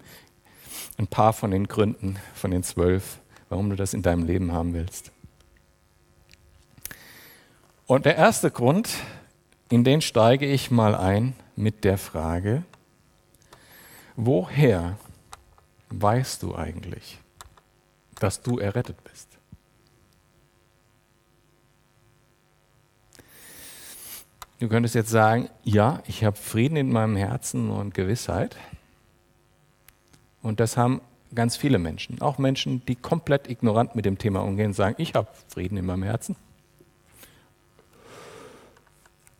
ein 0.97 1.07
paar 1.07 1.33
von 1.33 1.51
den 1.51 1.67
Gründen, 1.67 2.17
von 2.33 2.51
den 2.51 2.63
zwölf, 2.63 3.19
warum 3.50 3.69
du 3.69 3.75
das 3.75 3.93
in 3.93 4.01
deinem 4.01 4.25
Leben 4.25 4.53
haben 4.53 4.73
willst. 4.73 5.11
Und 7.88 8.05
der 8.05 8.15
erste 8.15 8.51
Grund, 8.51 8.89
in 9.69 9.83
den 9.83 10.00
steige 10.00 10.45
ich 10.45 10.71
mal 10.71 10.95
ein 10.95 11.35
mit 11.57 11.83
der 11.83 11.97
Frage, 11.97 12.63
woher 14.15 14.97
weißt 15.89 16.41
du 16.43 16.55
eigentlich, 16.55 17.19
dass 18.19 18.41
du 18.41 18.59
errettet 18.59 19.03
bist? 19.03 19.27
Du 24.61 24.69
könntest 24.69 24.93
jetzt 24.93 25.09
sagen, 25.09 25.49
ja, 25.63 26.03
ich 26.05 26.23
habe 26.23 26.37
Frieden 26.37 26.75
in 26.75 26.91
meinem 26.91 27.15
Herzen 27.15 27.71
und 27.71 27.95
Gewissheit. 27.95 28.55
Und 30.43 30.59
das 30.59 30.77
haben 30.77 31.01
ganz 31.33 31.55
viele 31.55 31.79
Menschen, 31.79 32.21
auch 32.21 32.37
Menschen, 32.37 32.85
die 32.85 32.95
komplett 32.95 33.49
ignorant 33.49 33.95
mit 33.95 34.05
dem 34.05 34.19
Thema 34.19 34.41
umgehen, 34.41 34.73
sagen, 34.73 34.93
ich 34.99 35.15
habe 35.15 35.29
Frieden 35.47 35.77
in 35.77 35.85
meinem 35.87 36.03
Herzen. 36.03 36.35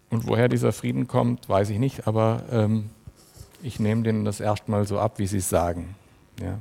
Und 0.09 0.25
woher 0.25 0.49
dieser 0.49 0.71
Frieden 0.71 1.07
kommt, 1.07 1.47
weiß 1.47 1.69
ich 1.69 1.77
nicht, 1.77 2.07
aber 2.07 2.41
ähm, 2.51 2.89
ich 3.61 3.79
nehme 3.79 4.01
denen 4.01 4.25
das 4.25 4.39
erstmal 4.39 4.87
so 4.87 4.97
ab, 4.97 5.19
wie 5.19 5.27
sie 5.27 5.37
es 5.37 5.49
sagen. 5.49 5.93
Ja. 6.41 6.57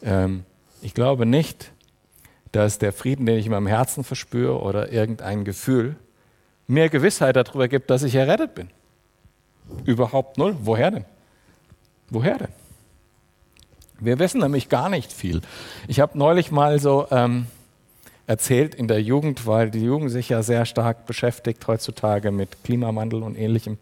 Ähm, 0.00 0.46
ich 0.80 0.94
glaube 0.94 1.26
nicht, 1.26 1.70
dass 2.52 2.78
der 2.78 2.94
Frieden, 2.94 3.26
den 3.26 3.36
ich 3.36 3.44
in 3.44 3.52
meinem 3.52 3.66
Herzen 3.66 4.04
verspüre 4.04 4.58
oder 4.58 4.90
irgendein 4.90 5.44
Gefühl, 5.44 5.96
mehr 6.66 6.88
Gewissheit 6.88 7.36
darüber 7.36 7.68
gibt, 7.68 7.90
dass 7.90 8.02
ich 8.02 8.14
errettet 8.14 8.54
bin. 8.54 8.70
Überhaupt 9.84 10.38
null. 10.38 10.56
Woher 10.62 10.90
denn? 10.90 11.04
Woher 12.10 12.38
denn? 12.38 12.48
Wir 13.98 14.18
wissen 14.18 14.40
nämlich 14.40 14.68
gar 14.68 14.88
nicht 14.88 15.12
viel. 15.12 15.40
Ich 15.88 16.00
habe 16.00 16.18
neulich 16.18 16.50
mal 16.50 16.78
so 16.78 17.06
ähm, 17.10 17.46
erzählt 18.26 18.74
in 18.74 18.88
der 18.88 19.00
Jugend, 19.00 19.46
weil 19.46 19.70
die 19.70 19.82
Jugend 19.82 20.10
sich 20.10 20.28
ja 20.28 20.42
sehr 20.42 20.66
stark 20.66 21.06
beschäftigt 21.06 21.66
heutzutage 21.66 22.30
mit 22.30 22.62
Klimawandel 22.64 23.22
und 23.22 23.36
ähnlichem, 23.36 23.78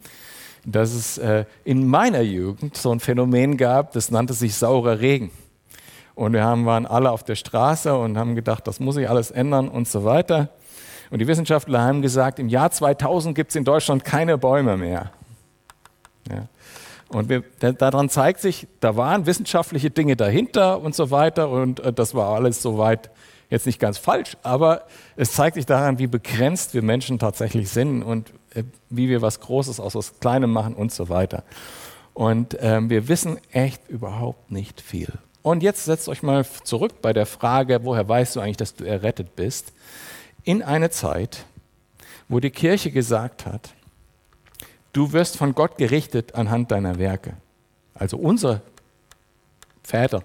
dass 0.64 0.92
es 0.92 1.18
äh, 1.18 1.44
in 1.64 1.86
meiner 1.86 2.20
Jugend 2.20 2.76
so 2.76 2.92
ein 2.92 3.00
Phänomen 3.00 3.56
gab, 3.56 3.92
das 3.92 4.10
nannte 4.10 4.34
sich 4.34 4.54
saurer 4.54 5.00
Regen. 5.00 5.30
Und 6.14 6.32
wir 6.32 6.44
haben, 6.44 6.64
waren 6.64 6.86
alle 6.86 7.10
auf 7.10 7.24
der 7.24 7.34
Straße 7.34 7.96
und 7.96 8.16
haben 8.16 8.36
gedacht, 8.36 8.66
das 8.68 8.78
muss 8.78 8.94
sich 8.94 9.08
alles 9.08 9.30
ändern 9.30 9.68
und 9.68 9.88
so 9.88 10.04
weiter. 10.04 10.48
Und 11.14 11.20
die 11.20 11.28
Wissenschaftler 11.28 11.80
haben 11.80 12.02
gesagt, 12.02 12.40
im 12.40 12.48
Jahr 12.48 12.72
2000 12.72 13.36
gibt 13.36 13.50
es 13.50 13.54
in 13.54 13.62
Deutschland 13.62 14.04
keine 14.04 14.36
Bäume 14.36 14.76
mehr. 14.76 15.12
Ja. 16.28 16.48
Und 17.06 17.28
wir, 17.28 17.44
daran 17.60 18.08
zeigt 18.08 18.40
sich, 18.40 18.66
da 18.80 18.96
waren 18.96 19.24
wissenschaftliche 19.24 19.90
Dinge 19.90 20.16
dahinter 20.16 20.80
und 20.80 20.96
so 20.96 21.12
weiter. 21.12 21.50
Und 21.50 21.78
äh, 21.78 21.92
das 21.92 22.16
war 22.16 22.34
alles 22.34 22.60
soweit 22.60 23.10
jetzt 23.48 23.64
nicht 23.64 23.78
ganz 23.78 23.96
falsch, 23.96 24.36
aber 24.42 24.86
es 25.14 25.34
zeigt 25.34 25.54
sich 25.54 25.66
daran, 25.66 26.00
wie 26.00 26.08
begrenzt 26.08 26.74
wir 26.74 26.82
Menschen 26.82 27.20
tatsächlich 27.20 27.70
sind 27.70 28.02
und 28.02 28.32
äh, 28.52 28.64
wie 28.90 29.08
wir 29.08 29.22
was 29.22 29.38
Großes 29.38 29.78
aus 29.78 29.94
was 29.94 30.18
Kleinem 30.18 30.50
machen 30.50 30.74
und 30.74 30.90
so 30.90 31.10
weiter. 31.10 31.44
Und 32.12 32.56
ähm, 32.58 32.90
wir 32.90 33.06
wissen 33.06 33.38
echt 33.52 33.88
überhaupt 33.88 34.50
nicht 34.50 34.80
viel. 34.80 35.12
Und 35.42 35.62
jetzt 35.62 35.84
setzt 35.84 36.08
euch 36.08 36.24
mal 36.24 36.44
zurück 36.64 37.02
bei 37.02 37.12
der 37.12 37.26
Frage, 37.26 37.84
woher 37.84 38.08
weißt 38.08 38.34
du 38.34 38.40
eigentlich, 38.40 38.56
dass 38.56 38.74
du 38.74 38.82
errettet 38.82 39.36
bist? 39.36 39.72
In 40.44 40.62
eine 40.62 40.90
Zeit, 40.90 41.44
wo 42.28 42.40
die 42.40 42.50
Kirche 42.50 42.90
gesagt 42.90 43.46
hat, 43.46 43.74
du 44.92 45.12
wirst 45.12 45.36
von 45.36 45.54
Gott 45.54 45.76
gerichtet 45.76 46.34
anhand 46.34 46.70
deiner 46.70 46.98
Werke. 46.98 47.36
Also 47.94 48.16
unsere 48.16 48.62
Väter 49.82 50.22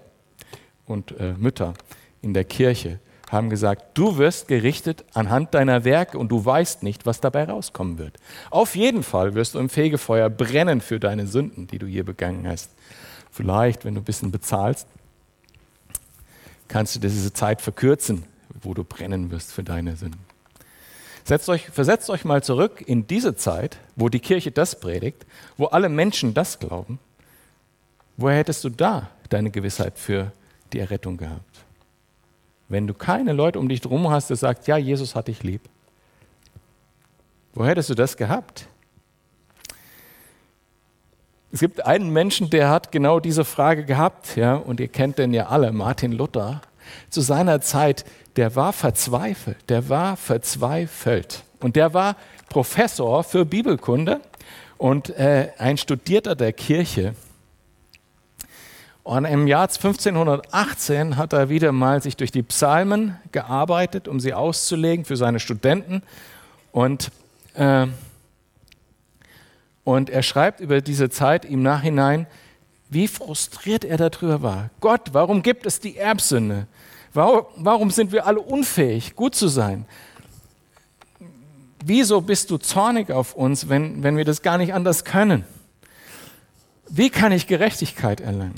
und 0.86 1.18
äh, 1.18 1.34
Mütter 1.34 1.74
in 2.22 2.34
der 2.34 2.44
Kirche 2.44 2.98
haben 3.30 3.48
gesagt, 3.48 3.96
du 3.96 4.18
wirst 4.18 4.48
gerichtet 4.48 5.04
anhand 5.14 5.54
deiner 5.54 5.84
Werke 5.84 6.18
und 6.18 6.30
du 6.30 6.44
weißt 6.44 6.82
nicht, 6.82 7.06
was 7.06 7.20
dabei 7.20 7.44
rauskommen 7.44 7.98
wird. 7.98 8.16
Auf 8.50 8.74
jeden 8.74 9.04
Fall 9.04 9.34
wirst 9.34 9.54
du 9.54 9.60
im 9.60 9.68
Fegefeuer 9.68 10.28
brennen 10.28 10.80
für 10.80 10.98
deine 10.98 11.26
Sünden, 11.26 11.68
die 11.68 11.78
du 11.78 11.86
hier 11.86 12.04
begangen 12.04 12.46
hast. 12.48 12.72
Vielleicht, 13.30 13.84
wenn 13.84 13.94
du 13.94 14.00
ein 14.00 14.04
bisschen 14.04 14.32
bezahlst, 14.32 14.88
kannst 16.66 16.96
du 16.96 17.00
diese 17.00 17.32
Zeit 17.32 17.60
verkürzen, 17.60 18.24
wo 18.62 18.74
du 18.74 18.84
brennen 18.84 19.30
wirst 19.30 19.52
für 19.52 19.62
deine 19.62 19.96
Sünden. 19.96 20.20
Setzt 21.24 21.48
euch, 21.48 21.68
versetzt 21.70 22.10
euch 22.10 22.24
mal 22.24 22.42
zurück 22.42 22.82
in 22.84 23.06
diese 23.06 23.36
Zeit, 23.36 23.78
wo 23.96 24.08
die 24.08 24.20
Kirche 24.20 24.50
das 24.50 24.80
predigt, 24.80 25.26
wo 25.56 25.66
alle 25.66 25.88
Menschen 25.88 26.34
das 26.34 26.58
glauben. 26.58 26.98
Woher 28.16 28.38
hättest 28.38 28.64
du 28.64 28.68
da 28.68 29.10
deine 29.28 29.50
Gewissheit 29.50 29.98
für 29.98 30.32
die 30.72 30.78
Errettung 30.78 31.16
gehabt? 31.16 31.64
Wenn 32.68 32.86
du 32.86 32.94
keine 32.94 33.32
Leute 33.32 33.58
um 33.58 33.68
dich 33.68 33.82
herum 33.82 34.08
hast, 34.10 34.30
die 34.30 34.36
sagt, 34.36 34.66
ja, 34.66 34.76
Jesus 34.76 35.14
hat 35.14 35.28
dich 35.28 35.42
lieb. 35.42 35.62
Wo 37.52 37.64
hättest 37.64 37.90
du 37.90 37.94
das 37.94 38.16
gehabt? 38.16 38.66
Es 41.52 41.60
gibt 41.60 41.84
einen 41.84 42.10
Menschen, 42.10 42.48
der 42.48 42.70
hat 42.70 42.92
genau 42.92 43.18
diese 43.18 43.44
Frage 43.44 43.84
gehabt, 43.84 44.36
ja, 44.36 44.54
und 44.54 44.78
ihr 44.78 44.86
kennt 44.86 45.18
den 45.18 45.34
ja 45.34 45.46
alle, 45.46 45.72
Martin 45.72 46.12
Luther. 46.12 46.60
Zu 47.08 47.20
seiner 47.22 47.60
Zeit, 47.60 48.04
der 48.40 48.56
war 48.56 48.72
verzweifelt, 48.72 49.58
der 49.68 49.90
war 49.90 50.16
verzweifelt. 50.16 51.44
Und 51.60 51.76
der 51.76 51.92
war 51.92 52.16
Professor 52.48 53.22
für 53.22 53.44
Bibelkunde 53.44 54.22
und 54.78 55.10
äh, 55.10 55.50
ein 55.58 55.76
Studierter 55.76 56.34
der 56.34 56.54
Kirche. 56.54 57.14
Und 59.02 59.26
im 59.26 59.46
Jahr 59.46 59.68
1518 59.68 61.18
hat 61.18 61.34
er 61.34 61.50
wieder 61.50 61.70
mal 61.72 62.02
sich 62.02 62.16
durch 62.16 62.32
die 62.32 62.42
Psalmen 62.42 63.18
gearbeitet, 63.30 64.08
um 64.08 64.20
sie 64.20 64.32
auszulegen 64.32 65.04
für 65.04 65.18
seine 65.18 65.38
Studenten. 65.38 66.02
Und, 66.72 67.10
äh, 67.56 67.88
und 69.84 70.08
er 70.08 70.22
schreibt 70.22 70.60
über 70.60 70.80
diese 70.80 71.10
Zeit 71.10 71.44
im 71.44 71.62
Nachhinein, 71.62 72.26
wie 72.88 73.06
frustriert 73.06 73.84
er 73.84 73.98
darüber 73.98 74.40
war. 74.40 74.70
Gott, 74.80 75.10
warum 75.12 75.42
gibt 75.42 75.66
es 75.66 75.78
die 75.78 75.98
Erbsünde? 75.98 76.66
Warum, 77.12 77.90
sind 77.90 78.12
wir 78.12 78.26
alle 78.26 78.40
unfähig, 78.40 79.16
gut 79.16 79.34
zu 79.34 79.48
sein? 79.48 79.84
Wieso 81.84 82.20
bist 82.20 82.50
du 82.50 82.58
zornig 82.58 83.10
auf 83.10 83.34
uns, 83.34 83.68
wenn, 83.68 84.02
wenn 84.02 84.16
wir 84.16 84.24
das 84.24 84.42
gar 84.42 84.58
nicht 84.58 84.74
anders 84.74 85.04
können? 85.04 85.44
Wie 86.88 87.10
kann 87.10 87.32
ich 87.32 87.46
Gerechtigkeit 87.46 88.20
erlangen? 88.20 88.54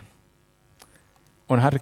und 1.53 1.63
hatte, 1.63 1.81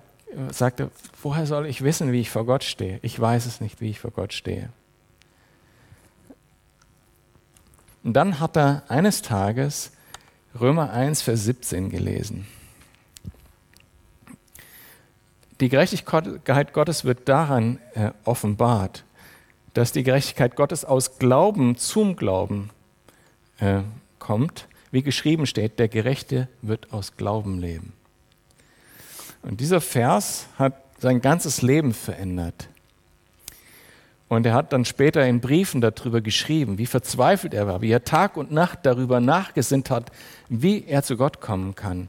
sagte, 0.50 0.91
woher 1.23 1.47
soll 1.47 1.67
ich 1.67 1.83
wissen, 1.83 2.12
wie 2.12 2.21
ich 2.21 2.31
vor 2.31 2.45
Gott 2.45 2.65
stehe? 2.65 2.99
Ich 3.03 3.19
weiß 3.19 3.47
es 3.47 3.61
nicht, 3.61 3.81
wie 3.81 3.91
ich 3.91 4.00
vor 4.00 4.11
Gott 4.11 4.33
stehe. 4.33 4.71
Und 8.03 8.15
dann 8.15 8.41
hat 8.41 8.57
er 8.57 8.83
eines 8.89 9.23
Tages 9.23 9.93
Römer 10.59 10.91
1, 10.91 11.23
Vers 11.23 11.45
17 11.45 11.91
gelesen. 11.91 12.47
Die 15.61 15.69
Gerechtigkeit 15.69 16.73
Gottes 16.73 17.05
wird 17.05 17.29
daran 17.29 17.79
äh, 17.95 18.12
offenbart, 18.25 19.05
dass 19.75 19.93
die 19.93 20.02
Gerechtigkeit 20.02 20.57
Gottes 20.57 20.87
aus 20.87 21.19
Glauben 21.19 21.76
zum 21.76 22.17
Glauben 22.17 22.71
äh, 23.59 23.81
kommt, 24.19 24.69
wie 24.90 25.02
geschrieben 25.02 25.47
steht, 25.47 25.79
der 25.79 25.88
Gerechte 25.88 26.49
wird 26.62 26.93
aus 26.93 27.17
Glauben 27.17 27.59
leben. 27.59 27.93
Und 29.43 29.61
dieser 29.61 29.83
Vers 29.83 30.47
hat 30.59 30.75
sein 30.99 31.21
ganzes 31.21 31.61
Leben 31.61 31.93
verändert. 31.93 32.69
Und 34.29 34.47
er 34.47 34.55
hat 34.55 34.73
dann 34.73 34.85
später 34.85 35.26
in 35.26 35.40
Briefen 35.40 35.81
darüber 35.81 36.21
geschrieben, 36.21 36.79
wie 36.79 36.87
verzweifelt 36.87 37.52
er 37.52 37.67
war, 37.67 37.83
wie 37.83 37.90
er 37.90 38.05
Tag 38.05 38.37
und 38.37 38.50
Nacht 38.50 38.81
darüber 38.85 39.21
nachgesinnt 39.21 39.90
hat, 39.90 40.11
wie 40.49 40.85
er 40.87 41.02
zu 41.02 41.17
Gott 41.17 41.40
kommen 41.40 41.75
kann. 41.75 42.09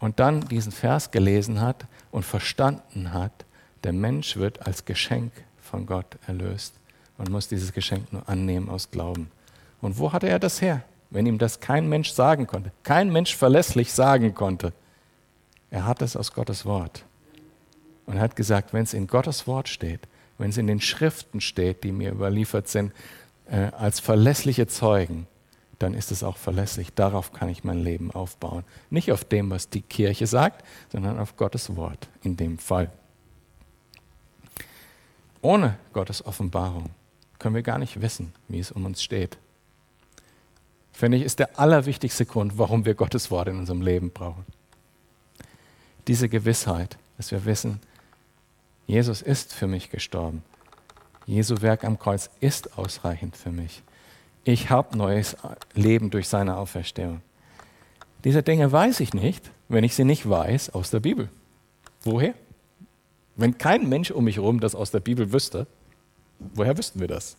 Und 0.00 0.18
dann 0.18 0.48
diesen 0.48 0.72
Vers 0.72 1.10
gelesen 1.10 1.60
hat 1.60 1.86
und 2.16 2.24
verstanden 2.24 3.12
hat, 3.12 3.44
der 3.84 3.92
Mensch 3.92 4.38
wird 4.38 4.66
als 4.66 4.86
Geschenk 4.86 5.32
von 5.60 5.84
Gott 5.84 6.16
erlöst. 6.26 6.72
Man 7.18 7.30
muss 7.30 7.46
dieses 7.46 7.74
Geschenk 7.74 8.10
nur 8.10 8.26
annehmen 8.26 8.70
aus 8.70 8.90
Glauben. 8.90 9.30
Und 9.82 9.98
wo 9.98 10.14
hatte 10.14 10.26
er 10.26 10.38
das 10.38 10.62
her, 10.62 10.82
wenn 11.10 11.26
ihm 11.26 11.36
das 11.36 11.60
kein 11.60 11.90
Mensch 11.90 12.10
sagen 12.10 12.46
konnte, 12.46 12.72
kein 12.84 13.12
Mensch 13.12 13.36
verlässlich 13.36 13.92
sagen 13.92 14.32
konnte? 14.32 14.72
Er 15.70 15.84
hat 15.84 16.00
es 16.00 16.16
aus 16.16 16.32
Gottes 16.32 16.64
Wort. 16.64 17.04
Und 18.06 18.18
hat 18.18 18.34
gesagt, 18.34 18.72
wenn 18.72 18.84
es 18.84 18.94
in 18.94 19.08
Gottes 19.08 19.46
Wort 19.46 19.68
steht, 19.68 20.08
wenn 20.38 20.48
es 20.48 20.56
in 20.56 20.68
den 20.68 20.80
Schriften 20.80 21.42
steht, 21.42 21.84
die 21.84 21.92
mir 21.92 22.12
überliefert 22.12 22.66
sind, 22.66 22.92
äh, 23.50 23.72
als 23.76 24.00
verlässliche 24.00 24.66
Zeugen, 24.66 25.26
dann 25.78 25.94
ist 25.94 26.10
es 26.10 26.22
auch 26.22 26.36
verlässlich. 26.36 26.92
Darauf 26.94 27.32
kann 27.32 27.48
ich 27.48 27.64
mein 27.64 27.82
Leben 27.82 28.10
aufbauen. 28.10 28.64
Nicht 28.90 29.12
auf 29.12 29.24
dem, 29.24 29.50
was 29.50 29.68
die 29.68 29.82
Kirche 29.82 30.26
sagt, 30.26 30.64
sondern 30.90 31.18
auf 31.18 31.36
Gottes 31.36 31.76
Wort 31.76 32.08
in 32.22 32.36
dem 32.36 32.58
Fall. 32.58 32.90
Ohne 35.42 35.78
Gottes 35.92 36.24
Offenbarung 36.24 36.90
können 37.38 37.54
wir 37.54 37.62
gar 37.62 37.78
nicht 37.78 38.00
wissen, 38.00 38.32
wie 38.48 38.58
es 38.58 38.72
um 38.72 38.84
uns 38.84 39.02
steht. 39.02 39.38
Finde 40.92 41.18
ich, 41.18 41.24
ist 41.24 41.38
der 41.38 41.58
allerwichtigste 41.58 42.24
Grund, 42.24 42.56
warum 42.56 42.86
wir 42.86 42.94
Gottes 42.94 43.30
Wort 43.30 43.48
in 43.48 43.58
unserem 43.58 43.82
Leben 43.82 44.10
brauchen 44.10 44.46
diese 46.06 46.28
Gewissheit, 46.28 46.98
dass 47.16 47.30
wir 47.30 47.44
wissen, 47.44 47.80
Jesus 48.86 49.22
ist 49.22 49.52
für 49.52 49.66
mich 49.66 49.90
gestorben. 49.90 50.42
Jesu 51.26 51.60
Werk 51.60 51.84
am 51.84 51.98
Kreuz 51.98 52.30
ist 52.40 52.78
ausreichend 52.78 53.36
für 53.36 53.50
mich. 53.50 53.82
Ich 54.48 54.70
habe 54.70 54.96
neues 54.96 55.36
Leben 55.74 56.10
durch 56.10 56.28
seine 56.28 56.56
Auferstehung. 56.56 57.20
Diese 58.22 58.44
Dinge 58.44 58.70
weiß 58.70 59.00
ich 59.00 59.12
nicht, 59.12 59.50
wenn 59.68 59.82
ich 59.82 59.96
sie 59.96 60.04
nicht 60.04 60.30
weiß 60.30 60.70
aus 60.70 60.90
der 60.90 61.00
Bibel. 61.00 61.30
Woher? 62.04 62.32
Wenn 63.34 63.58
kein 63.58 63.88
Mensch 63.88 64.12
um 64.12 64.22
mich 64.22 64.36
herum 64.36 64.60
das 64.60 64.76
aus 64.76 64.92
der 64.92 65.00
Bibel 65.00 65.32
wüsste, 65.32 65.66
woher 66.38 66.78
wüssten 66.78 67.00
wir 67.00 67.08
das? 67.08 67.36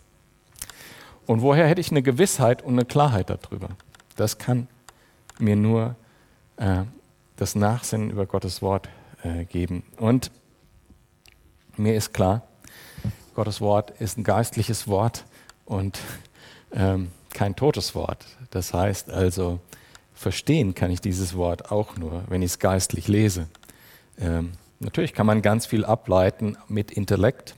Und 1.26 1.42
woher 1.42 1.66
hätte 1.66 1.80
ich 1.80 1.92
eine 1.92 2.02
Gewissheit 2.02 2.62
und 2.62 2.74
eine 2.74 2.84
Klarheit 2.84 3.30
darüber? 3.30 3.70
Das 4.18 4.38
kann 4.38 4.68
mir 5.40 5.56
nur 5.56 5.96
äh, 6.58 6.84
das 7.38 7.56
Nachsinnen 7.56 8.10
über 8.10 8.26
Gottes 8.26 8.62
Wort 8.62 8.90
äh, 9.24 9.46
geben. 9.46 9.84
Und 9.96 10.30
mir 11.78 11.96
ist 11.96 12.14
klar, 12.14 12.46
Gottes 13.34 13.62
Wort 13.62 13.92
ist 13.92 14.18
ein 14.18 14.26
geistliches 14.26 14.90
Wort 14.90 15.24
und 15.64 15.98
ähm, 16.74 17.12
kein 17.34 17.56
totes 17.56 17.96
Wort. 17.96 18.26
Das 18.52 18.74
heißt 18.74 19.10
also, 19.10 19.60
verstehen 20.14 20.74
kann 20.76 20.92
ich 20.92 21.02
dieses 21.02 21.36
Wort 21.36 21.72
auch 21.72 21.98
nur, 21.98 22.24
wenn 22.28 22.42
ich 22.42 22.52
es 22.52 22.60
geistlich 22.60 23.08
lese. 23.08 23.48
Ähm, 24.20 24.54
natürlich 24.80 25.14
kann 25.14 25.28
man 25.28 25.42
ganz 25.42 25.66
viel 25.66 25.86
ableiten 25.86 26.58
mit 26.68 26.92
Intellekt, 26.92 27.56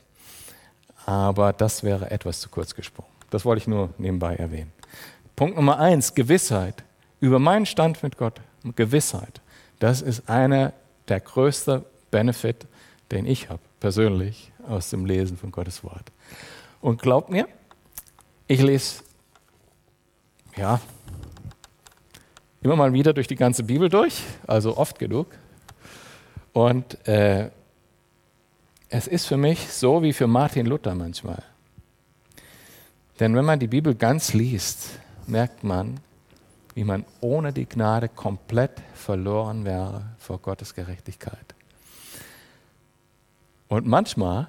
aber 1.05 1.53
das 1.53 1.83
wäre 1.83 2.11
etwas 2.11 2.41
zu 2.41 2.49
kurz 2.49 2.75
gesprungen. 2.75 3.09
Das 3.29 3.45
wollte 3.45 3.61
ich 3.61 3.67
nur 3.67 3.89
nebenbei 3.97 4.35
erwähnen. 4.35 4.71
Punkt 5.35 5.55
Nummer 5.55 5.79
eins, 5.79 6.13
Gewissheit. 6.15 6.83
Über 7.21 7.39
meinen 7.39 7.65
Stand 7.65 8.01
mit 8.03 8.17
Gott, 8.17 8.41
Gewissheit. 8.75 9.41
Das 9.79 10.01
ist 10.01 10.29
einer 10.29 10.73
der 11.07 11.19
größten 11.19 11.83
Benefit, 12.11 12.67
den 13.11 13.25
ich 13.25 13.49
habe, 13.49 13.61
persönlich, 13.79 14.51
aus 14.67 14.89
dem 14.89 15.05
Lesen 15.05 15.37
von 15.37 15.51
Gottes 15.51 15.83
Wort. 15.83 16.11
Und 16.81 17.01
glaubt 17.01 17.29
mir, 17.29 17.47
ich 18.49 18.61
lese, 18.63 19.03
ja, 20.57 20.81
immer 22.61 22.75
mal 22.75 22.91
wieder 22.91 23.13
durch 23.13 23.27
die 23.27 23.35
ganze 23.35 23.63
Bibel 23.63 23.89
durch, 23.89 24.23
also 24.47 24.75
oft 24.75 24.97
genug. 24.97 25.27
Und 26.51 27.07
äh, 27.07 27.51
es 28.89 29.07
ist 29.07 29.27
für 29.27 29.37
mich 29.37 29.71
so 29.71 30.01
wie 30.01 30.13
für 30.13 30.25
Martin 30.25 30.65
Luther 30.65 30.95
manchmal. 30.95 31.43
Denn 33.19 33.35
wenn 33.35 33.45
man 33.45 33.59
die 33.59 33.67
Bibel 33.67 33.93
ganz 33.93 34.33
liest, 34.33 34.97
merkt 35.27 35.63
man, 35.63 35.99
wie 36.73 36.83
man 36.83 37.05
ohne 37.21 37.53
die 37.53 37.67
Gnade 37.67 38.09
komplett 38.09 38.81
verloren 38.95 39.63
wäre 39.63 40.01
vor 40.17 40.39
Gottes 40.39 40.73
Gerechtigkeit. 40.73 41.53
Und 43.67 43.85
manchmal 43.85 44.47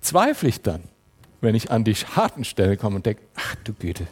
zweifle 0.00 0.48
ich 0.48 0.62
dann, 0.62 0.84
wenn 1.42 1.54
ich 1.54 1.70
an 1.70 1.84
die 1.84 1.94
harten 1.94 2.44
Stellen 2.44 2.78
komme 2.78 2.96
und 2.96 3.04
denke, 3.04 3.20
ach 3.34 3.56
du 3.64 3.74
Güte, 3.74 4.06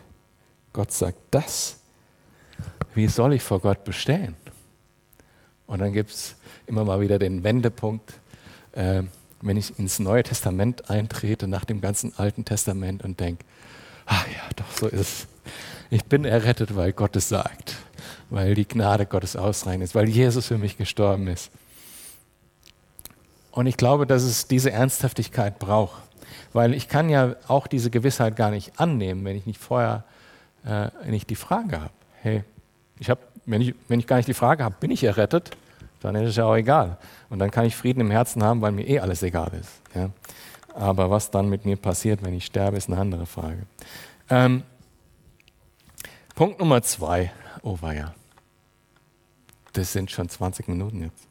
Gott 0.75 0.93
sagt 0.93 1.19
das. 1.31 1.79
Wie 2.95 3.07
soll 3.07 3.35
ich 3.35 3.43
vor 3.43 3.61
Gott 3.61 3.85
bestehen? 3.85 4.37
Und 5.67 5.79
dann 5.79 5.93
gibt 5.93 6.11
es 6.11 6.35
immer 6.67 6.85
mal 6.85 7.01
wieder 7.01 7.19
den 7.21 7.45
Wendepunkt, 7.45 8.13
äh, 8.73 9.05
wenn 9.41 9.57
ich 9.57 9.79
ins 9.79 10.01
Neue 10.01 10.25
Testament 10.25 10.91
eintrete, 10.91 11.47
nach 11.47 11.65
dem 11.65 11.81
ganzen 11.81 12.13
Alten 12.19 12.45
Testament 12.45 13.05
und 13.05 13.21
denke, 13.21 13.45
ach 14.07 14.27
ja, 14.27 14.43
doch 14.57 14.71
so 14.77 14.89
ist 14.89 15.01
es. 15.01 15.27
Ich 15.89 16.05
bin 16.05 16.25
errettet, 16.25 16.75
weil 16.75 16.93
Gott 16.93 17.15
es 17.15 17.29
sagt, 17.29 17.77
weil 18.29 18.55
die 18.55 18.67
Gnade 18.67 19.07
Gottes 19.07 19.37
ausreichend 19.37 19.85
ist, 19.85 19.95
weil 19.95 20.09
Jesus 20.09 20.47
für 20.47 20.59
mich 20.59 20.77
gestorben 20.77 21.29
ist. 21.29 21.51
Und 23.53 23.67
ich 23.67 23.77
glaube, 23.77 24.07
dass 24.07 24.23
es 24.23 24.49
diese 24.49 24.71
Ernsthaftigkeit 24.73 25.59
braucht, 25.59 26.03
weil 26.53 26.75
ich 26.75 26.89
kann 26.89 27.09
ja 27.09 27.37
auch 27.49 27.67
diese 27.67 27.91
Gewissheit 27.91 28.37
gar 28.37 28.51
nicht 28.51 28.79
annehmen, 28.79 29.25
wenn 29.25 29.37
ich 29.37 29.47
nicht 29.47 29.61
vorher 29.61 30.05
äh, 30.65 30.89
nicht 31.09 31.31
die 31.31 31.37
Frage 31.37 31.81
habe. 31.81 31.93
Hey, 32.23 32.45
ich 32.99 33.11
hab, 33.11 33.19
wenn, 33.47 33.63
ich, 33.63 33.75
wenn 33.89 34.01
ich 34.01 34.07
gar 34.07 34.17
nicht 34.17 34.29
die 34.29 34.35
Frage 34.35 34.65
habe, 34.65 34.75
bin 34.79 34.91
ich 34.91 35.05
errettet, 35.05 35.51
dann 36.01 36.15
ist 36.15 36.31
es 36.31 36.37
ja 36.37 36.45
auch 36.45 36.57
egal. 36.57 36.97
Und 37.29 37.39
dann 37.39 37.51
kann 37.51 37.65
ich 37.65 37.77
Frieden 37.77 38.01
im 38.01 38.11
Herzen 38.11 38.43
haben, 38.43 38.61
weil 38.61 38.73
mir 38.73 38.87
eh 38.87 39.01
alles 39.01 39.23
egal 39.23 39.53
ist. 39.61 39.71
Ja? 39.95 40.11
Aber 40.75 41.11
was 41.11 41.31
dann 41.31 41.49
mit 41.49 41.65
mir 41.65 41.77
passiert, 41.77 42.23
wenn 42.23 42.35
ich 42.35 42.47
sterbe, 42.47 42.77
ist 42.77 42.89
eine 42.89 42.99
andere 42.99 43.27
Frage. 43.27 43.67
Ähm, 44.29 44.63
Punkt 46.35 46.59
Nummer 46.59 46.83
zwei. 46.83 47.33
Oh, 47.63 47.77
war 47.81 47.95
ja. 47.95 48.15
Das 49.73 49.93
sind 49.93 50.11
schon 50.11 50.29
20 50.29 50.69
Minuten 50.69 51.03
jetzt. 51.03 51.29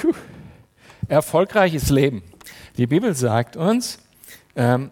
Puh. 0.00 0.12
Erfolgreiches 1.08 1.90
Leben. 1.90 2.22
Die 2.76 2.86
Bibel 2.86 3.14
sagt 3.14 3.56
uns 3.56 3.98
ähm, 4.54 4.90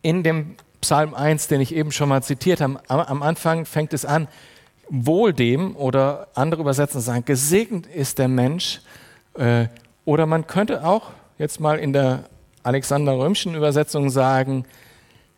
in 0.00 0.22
dem 0.22 0.56
Psalm 0.80 1.14
1, 1.14 1.48
den 1.48 1.60
ich 1.60 1.74
eben 1.74 1.92
schon 1.92 2.08
mal 2.08 2.22
zitiert 2.22 2.62
habe, 2.62 2.80
am, 2.88 3.00
am 3.00 3.22
Anfang 3.22 3.66
fängt 3.66 3.92
es 3.92 4.06
an, 4.06 4.28
wohl 4.88 5.34
dem 5.34 5.76
oder 5.76 6.28
andere 6.34 6.62
übersetzen 6.62 7.02
sagen, 7.02 7.24
gesegnet 7.26 7.86
ist 7.86 8.18
der 8.18 8.28
Mensch. 8.28 8.80
Äh, 9.34 9.66
oder 10.06 10.24
man 10.24 10.46
könnte 10.46 10.84
auch 10.86 11.10
jetzt 11.38 11.60
mal 11.60 11.78
in 11.78 11.92
der 11.92 12.24
Alexander 12.62 13.12
Römschen 13.12 13.54
Übersetzung 13.54 14.08
sagen, 14.08 14.64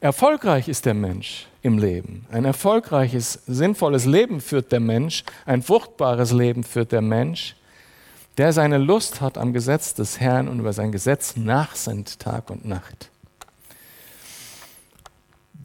erfolgreich 0.01 0.69
ist 0.69 0.87
der 0.87 0.95
Mensch 0.95 1.49
im 1.63 1.79
Leben. 1.79 2.25
Ein 2.31 2.45
erfolgreiches, 2.45 3.41
sinnvolles 3.49 4.05
Leben 4.05 4.41
führt 4.41 4.71
der 4.71 4.81
Mensch, 4.81 5.25
ein 5.45 5.63
fruchtbares 5.63 6.31
Leben 6.31 6.63
führt 6.63 6.93
der 6.93 7.03
Mensch, 7.03 7.57
der 8.39 8.53
seine 8.53 8.79
Lust 8.79 9.21
hat 9.21 9.39
am 9.39 9.53
Gesetz 9.53 9.95
des 9.95 10.21
Herrn 10.21 10.49
und 10.49 10.59
über 10.59 10.73
sein 10.73 10.93
Gesetz 10.93 11.37
nachsinnt 11.37 12.19
Tag 12.19 12.51
und 12.51 12.65
Nacht. 12.65 13.11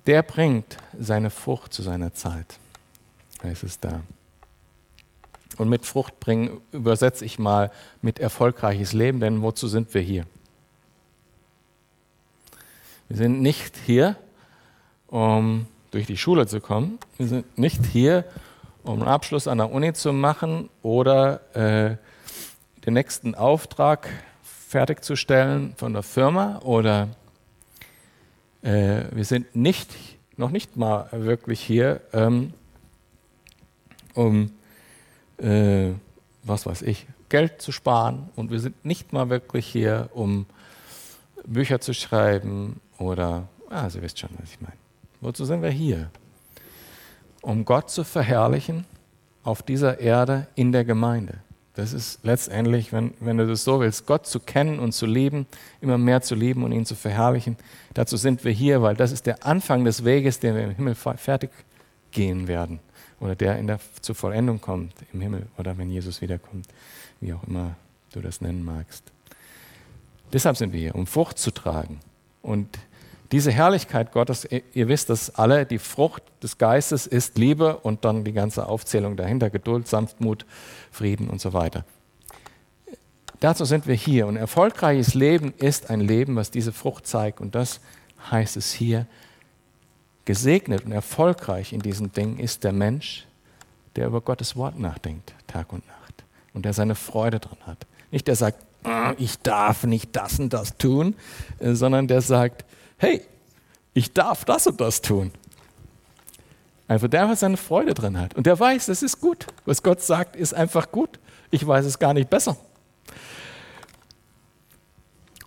Der 0.07 0.23
bringt 0.23 0.77
seine 0.97 1.29
Frucht 1.29 1.73
zu 1.73 1.81
seiner 1.81 2.13
Zeit 2.13 2.57
heißt 3.43 3.63
es 3.63 3.79
da. 3.79 4.01
Und 5.57 5.69
mit 5.69 5.85
Frucht 5.85 6.19
bringen 6.19 6.61
übersetze 6.71 7.25
ich 7.25 7.37
mal 7.37 7.71
mit 8.01 8.19
erfolgreiches 8.19 8.93
Leben, 8.93 9.19
denn 9.19 9.41
wozu 9.41 9.67
sind 9.67 9.93
wir 9.93 10.01
hier? 10.01 10.25
Wir 13.09 13.17
sind 13.17 13.41
nicht 13.41 13.75
hier, 13.85 14.15
um 15.07 15.67
durch 15.91 16.07
die 16.07 16.17
Schule 16.17 16.47
zu 16.47 16.61
kommen. 16.61 16.97
Wir 17.17 17.27
sind 17.27 17.57
nicht 17.57 17.85
hier, 17.85 18.23
um 18.83 19.01
einen 19.01 19.09
Abschluss 19.09 19.47
an 19.47 19.57
der 19.57 19.71
Uni 19.71 19.93
zu 19.93 20.13
machen 20.13 20.69
oder 20.81 21.41
äh, 21.55 21.97
den 22.85 22.93
nächsten 22.93 23.35
Auftrag 23.35 24.09
fertigzustellen 24.43 25.73
von 25.75 25.93
der 25.93 26.03
Firma 26.03 26.59
oder 26.59 27.09
äh, 28.63 29.03
wir 29.11 29.25
sind 29.25 29.55
nicht, 29.55 29.89
noch 30.37 30.51
nicht 30.51 30.77
mal 30.77 31.09
wirklich 31.11 31.61
hier, 31.61 32.01
ähm, 32.13 32.53
um, 34.13 34.51
äh, 35.37 35.89
was 36.43 36.65
weiß 36.65 36.81
ich, 36.83 37.05
Geld 37.29 37.61
zu 37.61 37.71
sparen. 37.71 38.29
Und 38.35 38.51
wir 38.51 38.59
sind 38.59 38.83
nicht 38.85 39.13
mal 39.13 39.29
wirklich 39.29 39.65
hier, 39.65 40.09
um 40.13 40.45
Bücher 41.45 41.79
zu 41.79 41.93
schreiben 41.93 42.79
oder, 42.97 43.47
ah, 43.69 43.89
Sie 43.89 44.01
wisst 44.01 44.19
schon, 44.19 44.29
was 44.39 44.51
ich 44.51 44.61
meine. 44.61 44.75
Wozu 45.21 45.45
sind 45.45 45.61
wir 45.61 45.69
hier? 45.69 46.09
Um 47.41 47.65
Gott 47.65 47.89
zu 47.89 48.03
verherrlichen 48.03 48.85
auf 49.43 49.63
dieser 49.63 49.99
Erde 49.99 50.47
in 50.55 50.71
der 50.71 50.85
Gemeinde. 50.85 51.39
Das 51.73 51.93
ist 51.93 52.19
letztendlich, 52.23 52.91
wenn, 52.91 53.13
wenn 53.19 53.37
du 53.37 53.47
das 53.47 53.63
so 53.63 53.79
willst, 53.79 54.05
Gott 54.05 54.27
zu 54.27 54.39
kennen 54.39 54.79
und 54.79 54.91
zu 54.91 55.05
lieben, 55.05 55.45
immer 55.79 55.97
mehr 55.97 56.21
zu 56.21 56.35
lieben 56.35 56.63
und 56.63 56.73
ihn 56.73 56.85
zu 56.85 56.95
verherrlichen. 56.95 57.55
Dazu 57.93 58.17
sind 58.17 58.43
wir 58.43 58.51
hier, 58.51 58.81
weil 58.81 58.95
das 58.95 59.11
ist 59.11 59.25
der 59.25 59.45
Anfang 59.45 59.85
des 59.85 60.03
Weges, 60.03 60.39
den 60.39 60.55
wir 60.55 60.63
im 60.63 60.71
Himmel 60.71 60.95
fertig 60.95 61.51
gehen 62.11 62.47
werden 62.47 62.79
oder 63.21 63.35
der 63.35 63.57
in 63.57 63.67
der, 63.67 63.79
zur 64.01 64.15
Vollendung 64.15 64.59
kommt 64.59 64.93
im 65.13 65.21
Himmel 65.21 65.47
oder 65.57 65.77
wenn 65.77 65.89
Jesus 65.89 66.21
wiederkommt, 66.21 66.67
wie 67.21 67.33
auch 67.33 67.43
immer 67.43 67.75
du 68.11 68.19
das 68.19 68.41
nennen 68.41 68.65
magst. 68.65 69.03
Deshalb 70.33 70.57
sind 70.57 70.73
wir 70.73 70.79
hier, 70.79 70.95
um 70.95 71.07
Frucht 71.07 71.37
zu 71.37 71.51
tragen. 71.51 71.99
Und 72.41 72.67
diese 73.31 73.51
Herrlichkeit 73.51 74.11
Gottes, 74.11 74.47
ihr 74.73 74.87
wisst 74.87 75.09
das 75.09 75.35
alle, 75.35 75.65
die 75.65 75.79
Frucht 75.79 76.23
des 76.43 76.57
Geistes 76.57 77.07
ist 77.07 77.37
Liebe 77.37 77.77
und 77.77 78.03
dann 78.03 78.23
die 78.23 78.33
ganze 78.33 78.67
Aufzählung 78.67 79.15
dahinter, 79.15 79.49
Geduld, 79.49 79.87
Sanftmut, 79.87 80.45
Frieden 80.91 81.29
und 81.29 81.39
so 81.39 81.53
weiter. 81.53 81.85
Dazu 83.39 83.65
sind 83.65 83.87
wir 83.87 83.95
hier. 83.95 84.27
Und 84.27 84.37
erfolgreiches 84.37 85.13
Leben 85.13 85.53
ist 85.57 85.89
ein 85.89 86.01
Leben, 86.01 86.35
was 86.35 86.51
diese 86.51 86.71
Frucht 86.71 87.07
zeigt. 87.07 87.41
Und 87.41 87.55
das 87.55 87.79
heißt 88.29 88.57
es 88.57 88.71
hier, 88.71 89.07
Gesegnet 90.25 90.85
und 90.85 90.91
erfolgreich 90.91 91.73
in 91.73 91.81
diesen 91.81 92.11
Dingen 92.11 92.37
ist 92.37 92.63
der 92.63 92.73
Mensch, 92.73 93.25
der 93.95 94.05
über 94.07 94.21
Gottes 94.21 94.55
Wort 94.55 94.79
nachdenkt, 94.79 95.33
Tag 95.47 95.73
und 95.73 95.85
Nacht. 95.87 96.23
Und 96.53 96.65
der 96.65 96.73
seine 96.73 96.93
Freude 96.93 97.39
dran 97.39 97.57
hat. 97.65 97.87
Nicht 98.11 98.27
der 98.27 98.35
sagt, 98.35 98.63
ah, 98.83 99.13
ich 99.17 99.39
darf 99.39 99.83
nicht 99.83 100.15
das 100.15 100.39
und 100.39 100.53
das 100.53 100.77
tun, 100.77 101.15
äh, 101.59 101.73
sondern 101.73 102.07
der 102.07 102.21
sagt, 102.21 102.65
hey, 103.01 103.21
ich 103.93 104.13
darf 104.13 104.45
das 104.45 104.67
und 104.67 104.79
das 104.79 105.01
tun. 105.01 105.31
Einfach 106.87 107.07
der 107.07 107.23
einfach 107.23 107.37
seine 107.37 107.57
Freude 107.57 107.93
dran 107.93 108.17
hat. 108.19 108.35
Und 108.35 108.45
der 108.45 108.59
weiß, 108.59 108.85
das 108.85 109.01
ist 109.01 109.19
gut. 109.19 109.47
Was 109.65 109.81
Gott 109.81 110.01
sagt, 110.01 110.35
ist 110.35 110.53
einfach 110.53 110.91
gut. 110.91 111.19
Ich 111.49 111.65
weiß 111.65 111.85
es 111.85 111.97
gar 111.97 112.13
nicht 112.13 112.29
besser. 112.29 112.57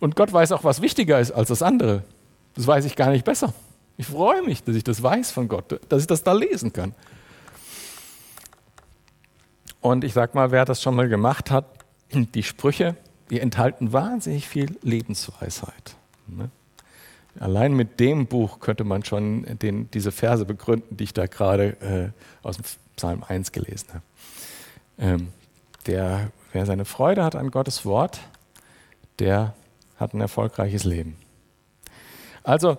Und 0.00 0.16
Gott 0.16 0.32
weiß 0.32 0.52
auch, 0.52 0.64
was 0.64 0.82
wichtiger 0.82 1.20
ist 1.20 1.30
als 1.30 1.48
das 1.48 1.62
andere. 1.62 2.02
Das 2.56 2.66
weiß 2.66 2.84
ich 2.86 2.96
gar 2.96 3.10
nicht 3.10 3.24
besser. 3.24 3.54
Ich 3.96 4.06
freue 4.06 4.42
mich, 4.42 4.64
dass 4.64 4.74
ich 4.74 4.82
das 4.84 5.02
weiß 5.02 5.30
von 5.30 5.46
Gott, 5.46 5.80
dass 5.88 6.02
ich 6.02 6.08
das 6.08 6.24
da 6.24 6.32
lesen 6.32 6.72
kann. 6.72 6.92
Und 9.80 10.02
ich 10.02 10.12
sag 10.12 10.34
mal, 10.34 10.50
wer 10.50 10.64
das 10.64 10.82
schon 10.82 10.96
mal 10.96 11.08
gemacht 11.08 11.52
hat, 11.52 11.66
die 12.10 12.42
Sprüche, 12.42 12.96
die 13.30 13.38
enthalten 13.38 13.92
wahnsinnig 13.92 14.48
viel 14.48 14.76
Lebensweisheit. 14.82 15.96
Ne? 16.26 16.50
Allein 17.40 17.74
mit 17.74 18.00
dem 18.00 18.26
Buch 18.26 18.60
könnte 18.60 18.84
man 18.84 19.04
schon 19.04 19.44
den, 19.58 19.90
diese 19.90 20.12
Verse 20.12 20.44
begründen, 20.44 20.96
die 20.96 21.04
ich 21.04 21.14
da 21.14 21.26
gerade 21.26 22.12
äh, 22.42 22.46
aus 22.46 22.56
dem 22.56 22.64
Psalm 22.96 23.24
1 23.26 23.52
gelesen 23.52 23.88
habe. 23.88 24.02
Ähm, 24.98 25.28
der, 25.86 26.30
wer 26.52 26.66
seine 26.66 26.84
Freude 26.84 27.24
hat 27.24 27.34
an 27.34 27.50
Gottes 27.50 27.84
Wort, 27.84 28.20
der 29.18 29.54
hat 29.96 30.14
ein 30.14 30.20
erfolgreiches 30.20 30.84
Leben. 30.84 31.16
Also 32.42 32.78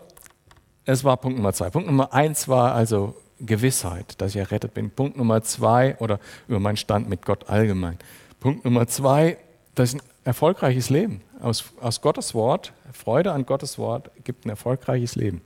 es 0.85 1.03
war 1.03 1.17
Punkt 1.17 1.37
Nummer 1.37 1.53
zwei. 1.53 1.69
Punkt 1.69 1.87
Nummer 1.87 2.13
eins 2.13 2.47
war 2.47 2.73
also 2.73 3.15
Gewissheit, 3.39 4.21
dass 4.21 4.31
ich 4.31 4.37
errettet 4.37 4.73
bin. 4.73 4.91
Punkt 4.91 5.17
Nummer 5.17 5.41
zwei 5.41 5.97
oder 5.97 6.19
über 6.47 6.59
meinen 6.59 6.77
Stand 6.77 7.09
mit 7.09 7.25
Gott 7.25 7.49
allgemein. 7.49 7.97
Punkt 8.39 8.63
Nummer 8.63 8.87
zwei, 8.87 9.37
das 9.73 9.93
ist 9.93 10.01
ein 10.01 10.07
erfolgreiches 10.25 10.89
Leben. 10.89 11.21
Aus, 11.39 11.63
aus 11.79 12.01
Gottes 12.01 12.33
Wort, 12.33 12.73
Freude 12.91 13.31
an 13.31 13.45
Gottes 13.45 13.77
Wort 13.77 14.11
gibt 14.23 14.45
ein 14.45 14.49
erfolgreiches 14.49 15.15
Leben. 15.15 15.41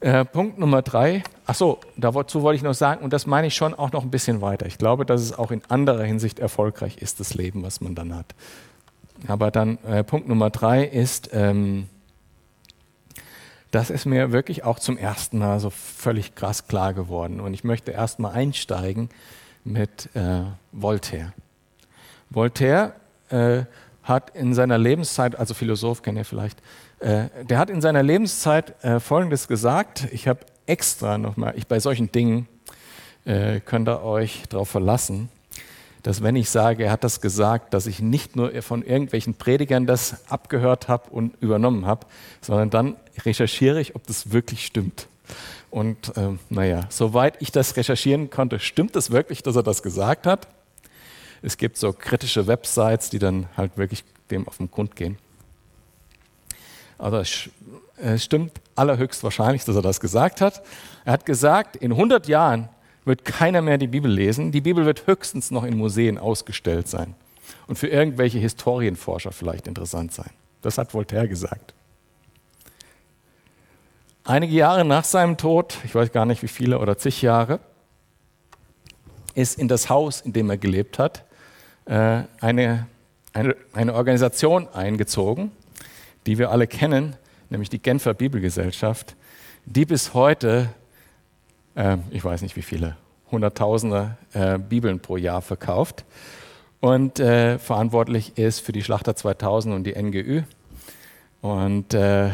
Äh, 0.00 0.26
Punkt 0.26 0.58
Nummer 0.58 0.82
drei, 0.82 1.24
achso, 1.46 1.80
dazu 1.96 2.42
wollte 2.42 2.56
ich 2.56 2.62
noch 2.62 2.74
sagen, 2.74 3.02
und 3.02 3.14
das 3.14 3.26
meine 3.26 3.46
ich 3.46 3.56
schon 3.56 3.72
auch 3.72 3.92
noch 3.92 4.02
ein 4.02 4.10
bisschen 4.10 4.42
weiter. 4.42 4.66
Ich 4.66 4.76
glaube, 4.76 5.06
dass 5.06 5.22
es 5.22 5.36
auch 5.36 5.50
in 5.50 5.62
anderer 5.68 6.04
Hinsicht 6.04 6.38
erfolgreich 6.38 6.98
ist, 6.98 7.18
das 7.18 7.32
Leben, 7.32 7.62
was 7.62 7.80
man 7.80 7.94
dann 7.94 8.14
hat. 8.14 8.34
Aber 9.26 9.50
dann 9.50 9.78
äh, 9.84 10.04
Punkt 10.04 10.28
Nummer 10.28 10.50
drei 10.50 10.84
ist, 10.84 11.30
ähm, 11.32 11.88
das 13.70 13.88
ist 13.88 14.04
mir 14.04 14.32
wirklich 14.32 14.64
auch 14.64 14.78
zum 14.78 14.98
ersten 14.98 15.38
Mal 15.38 15.60
so 15.60 15.70
völlig 15.70 16.34
krass 16.34 16.68
klar 16.68 16.92
geworden. 16.92 17.40
Und 17.40 17.54
ich 17.54 17.64
möchte 17.64 17.90
erst 17.90 18.18
mal 18.18 18.30
einsteigen 18.30 19.08
mit 19.64 20.10
äh, 20.14 20.42
Voltaire. 20.72 21.32
Voltaire 22.28 22.92
äh, 23.30 23.64
hat 24.02 24.30
in 24.36 24.54
seiner 24.54 24.78
Lebenszeit, 24.78 25.36
also 25.36 25.54
Philosoph 25.54 26.02
kennt 26.02 26.18
ihr 26.18 26.24
vielleicht, 26.24 26.60
äh, 27.00 27.24
der 27.44 27.58
hat 27.58 27.70
in 27.70 27.80
seiner 27.80 28.02
Lebenszeit 28.02 28.82
äh, 28.84 29.00
Folgendes 29.00 29.48
gesagt. 29.48 30.08
Ich 30.12 30.28
habe 30.28 30.40
extra 30.66 31.18
nochmal, 31.18 31.54
bei 31.68 31.80
solchen 31.80 32.12
Dingen 32.12 32.48
äh, 33.24 33.60
könnt 33.60 33.88
ihr 33.88 34.02
euch 34.02 34.44
darauf 34.48 34.68
verlassen 34.68 35.28
dass 36.06 36.22
wenn 36.22 36.36
ich 36.36 36.50
sage, 36.50 36.84
er 36.84 36.92
hat 36.92 37.02
das 37.02 37.20
gesagt, 37.20 37.74
dass 37.74 37.88
ich 37.88 37.98
nicht 37.98 38.36
nur 38.36 38.62
von 38.62 38.84
irgendwelchen 38.84 39.34
Predigern 39.34 39.86
das 39.86 40.30
abgehört 40.30 40.86
habe 40.86 41.10
und 41.10 41.34
übernommen 41.42 41.84
habe, 41.84 42.06
sondern 42.40 42.70
dann 42.70 42.96
recherchiere 43.24 43.80
ich, 43.80 43.96
ob 43.96 44.06
das 44.06 44.30
wirklich 44.30 44.64
stimmt. 44.64 45.08
Und 45.68 46.12
ähm, 46.14 46.38
naja, 46.48 46.82
soweit 46.90 47.42
ich 47.42 47.50
das 47.50 47.76
recherchieren 47.76 48.30
konnte, 48.30 48.60
stimmt 48.60 48.94
es 48.94 49.10
wirklich, 49.10 49.42
dass 49.42 49.56
er 49.56 49.64
das 49.64 49.82
gesagt 49.82 50.28
hat. 50.28 50.46
Es 51.42 51.56
gibt 51.56 51.76
so 51.76 51.92
kritische 51.92 52.46
Websites, 52.46 53.10
die 53.10 53.18
dann 53.18 53.48
halt 53.56 53.76
wirklich 53.76 54.04
dem 54.30 54.46
auf 54.48 54.56
den 54.56 54.70
Grund 54.70 54.96
gehen. 54.96 55.18
Also 56.98 57.18
es 57.18 58.24
stimmt 58.24 58.52
allerhöchst 58.74 59.22
wahrscheinlich, 59.22 59.64
dass 59.64 59.76
er 59.76 59.82
das 59.82 60.00
gesagt 60.00 60.40
hat. 60.40 60.62
Er 61.04 61.12
hat 61.12 61.26
gesagt, 61.26 61.76
in 61.76 61.92
100 61.92 62.26
Jahren 62.28 62.68
wird 63.04 63.24
keiner 63.24 63.62
mehr 63.62 63.78
die 63.78 63.86
Bibel 63.86 64.10
lesen. 64.10 64.50
Die 64.50 64.60
Bibel 64.60 64.84
wird 64.86 65.06
höchstens 65.06 65.50
noch 65.50 65.64
in 65.64 65.76
Museen 65.76 66.18
ausgestellt 66.18 66.88
sein 66.88 67.14
und 67.66 67.78
für 67.78 67.88
irgendwelche 67.88 68.38
Historienforscher 68.38 69.32
vielleicht 69.32 69.68
interessant 69.68 70.12
sein. 70.12 70.30
Das 70.62 70.78
hat 70.78 70.92
Voltaire 70.94 71.28
gesagt. 71.28 71.74
Einige 74.24 74.54
Jahre 74.54 74.84
nach 74.84 75.04
seinem 75.04 75.36
Tod, 75.36 75.78
ich 75.84 75.94
weiß 75.94 76.10
gar 76.10 76.26
nicht 76.26 76.42
wie 76.42 76.48
viele 76.48 76.80
oder 76.80 76.98
zig 76.98 77.22
Jahre, 77.22 77.60
ist 79.36 79.58
in 79.58 79.68
das 79.68 79.88
Haus, 79.88 80.20
in 80.20 80.32
dem 80.32 80.50
er 80.50 80.58
gelebt 80.58 80.98
hat, 80.98 81.24
äh, 81.84 82.22
eine, 82.40 82.86
eine, 83.32 83.54
eine 83.72 83.94
Organisation 83.94 84.66
eingezogen, 84.68 85.52
die 86.26 86.38
wir 86.38 86.50
alle 86.50 86.66
kennen, 86.66 87.14
nämlich 87.50 87.70
die 87.70 87.78
Genfer 87.80 88.14
Bibelgesellschaft, 88.14 89.14
die 89.66 89.84
bis 89.84 90.12
heute 90.14 90.70
äh, 91.76 91.98
ich 92.10 92.24
weiß 92.24 92.42
nicht 92.42 92.56
wie 92.56 92.62
viele, 92.62 92.96
Hunderttausende 93.30 94.16
äh, 94.32 94.58
Bibeln 94.58 95.00
pro 95.00 95.16
Jahr 95.16 95.42
verkauft. 95.42 96.04
und 96.80 97.20
äh, 97.20 97.58
verantwortlich 97.58 98.38
ist 98.38 98.60
für 98.60 98.72
die 98.72 98.82
Schlachter 98.82 99.16
2000 99.16 99.74
und 99.74 99.84
die 99.84 100.00
NGÜ. 100.00 100.42
Und 101.40 101.94
äh, 101.94 102.30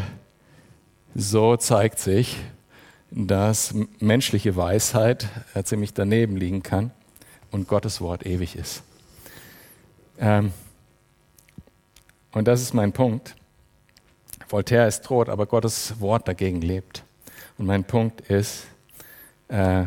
so 1.15 1.57
zeigt 1.57 1.99
sich, 1.99 2.39
dass 3.15 3.75
menschliche 4.01 4.57
Weisheit 4.57 5.29
äh, 5.55 5.63
ziemlich 5.63 5.93
daneben 5.93 6.37
liegen 6.37 6.63
kann 6.63 6.91
und 7.51 7.69
Gottes 7.69 8.01
Wort 8.01 8.25
ewig 8.27 8.57
ist. 8.57 8.83
Ähm, 10.19 10.53
und 12.33 12.49
das 12.49 12.63
ist 12.63 12.73
mein 12.73 12.93
Punkt. 12.93 13.37
Voltaire 14.49 14.89
ist 14.89 15.05
tot, 15.05 15.29
aber 15.29 15.47
Gottes 15.47 16.01
Wort 16.01 16.27
dagegen 16.27 16.63
lebt. 16.63 17.05
Und 17.59 17.67
mein 17.67 17.85
Punkt 17.85 18.23
ist, 18.23 18.67
äh, 19.49 19.85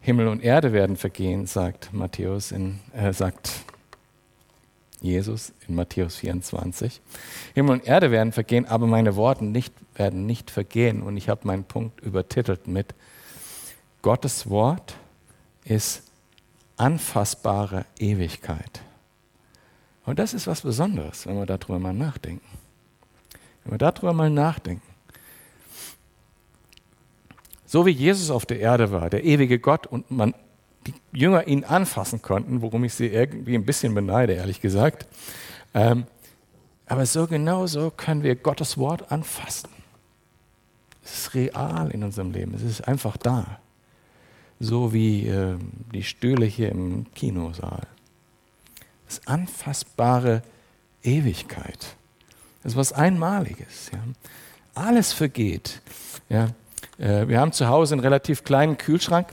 Himmel 0.00 0.28
und 0.28 0.42
Erde 0.42 0.72
werden 0.72 0.96
vergehen, 0.96 1.46
sagt 1.46 1.92
Matthäus, 1.92 2.52
in, 2.52 2.80
äh, 2.94 3.12
sagt 3.12 3.50
Jesus 5.00 5.52
in 5.68 5.74
Matthäus 5.74 6.16
24. 6.16 7.00
Himmel 7.54 7.72
und 7.72 7.86
Erde 7.86 8.10
werden 8.10 8.32
vergehen, 8.32 8.66
aber 8.66 8.86
meine 8.86 9.16
Worte 9.16 9.44
nicht, 9.44 9.74
werden 9.94 10.26
nicht 10.26 10.50
vergehen. 10.50 11.02
Und 11.02 11.16
ich 11.16 11.28
habe 11.28 11.46
meinen 11.46 11.64
Punkt 11.64 12.00
übertitelt 12.00 12.66
mit 12.66 12.94
Gottes 14.02 14.48
Wort 14.48 14.96
ist 15.64 16.04
anfassbare 16.76 17.86
Ewigkeit. 17.98 18.82
Und 20.04 20.18
das 20.18 20.32
ist 20.34 20.46
was 20.46 20.60
Besonderes, 20.60 21.26
wenn 21.26 21.36
wir 21.36 21.46
darüber 21.46 21.78
mal 21.78 21.92
nachdenken. 21.92 22.46
Wenn 23.64 23.72
wir 23.72 23.78
darüber 23.78 24.12
mal 24.12 24.30
nachdenken. 24.30 24.86
So 27.66 27.84
wie 27.84 27.90
Jesus 27.90 28.30
auf 28.30 28.46
der 28.46 28.60
Erde 28.60 28.92
war, 28.92 29.10
der 29.10 29.24
ewige 29.24 29.58
Gott, 29.58 29.88
und 29.88 30.08
man 30.10 30.34
die 30.86 30.94
Jünger 31.12 31.46
ihn 31.46 31.64
anfassen 31.64 32.22
konnten, 32.22 32.62
worum 32.62 32.84
ich 32.84 32.94
sie 32.94 33.08
irgendwie 33.08 33.54
ein 33.54 33.64
bisschen 33.64 33.94
beneide, 33.94 34.34
ehrlich 34.34 34.60
gesagt. 34.60 35.06
Ähm, 35.74 36.04
aber 36.86 37.04
so 37.06 37.26
genau 37.26 37.66
so 37.66 37.90
können 37.90 38.22
wir 38.22 38.36
Gottes 38.36 38.78
Wort 38.78 39.10
anfassen. 39.10 39.70
Es 41.04 41.18
ist 41.18 41.34
real 41.34 41.90
in 41.90 42.02
unserem 42.02 42.32
Leben, 42.32 42.54
es 42.54 42.62
ist 42.62 42.86
einfach 42.86 43.16
da. 43.16 43.58
So 44.58 44.92
wie 44.92 45.26
äh, 45.26 45.56
die 45.92 46.02
Stühle 46.02 46.46
hier 46.46 46.70
im 46.70 47.06
Kinosaal. 47.14 47.86
Das 49.06 49.18
ist 49.18 49.28
anfassbare 49.28 50.42
Ewigkeit. 51.02 51.96
Das 52.62 52.72
ist 52.72 52.76
was 52.76 52.92
Einmaliges. 52.92 53.90
Ja. 53.92 54.00
Alles 54.74 55.12
vergeht. 55.12 55.80
Ja. 56.28 56.48
Äh, 56.98 57.28
wir 57.28 57.40
haben 57.40 57.52
zu 57.52 57.68
Hause 57.68 57.94
einen 57.94 58.00
relativ 58.00 58.44
kleinen 58.44 58.78
Kühlschrank 58.78 59.28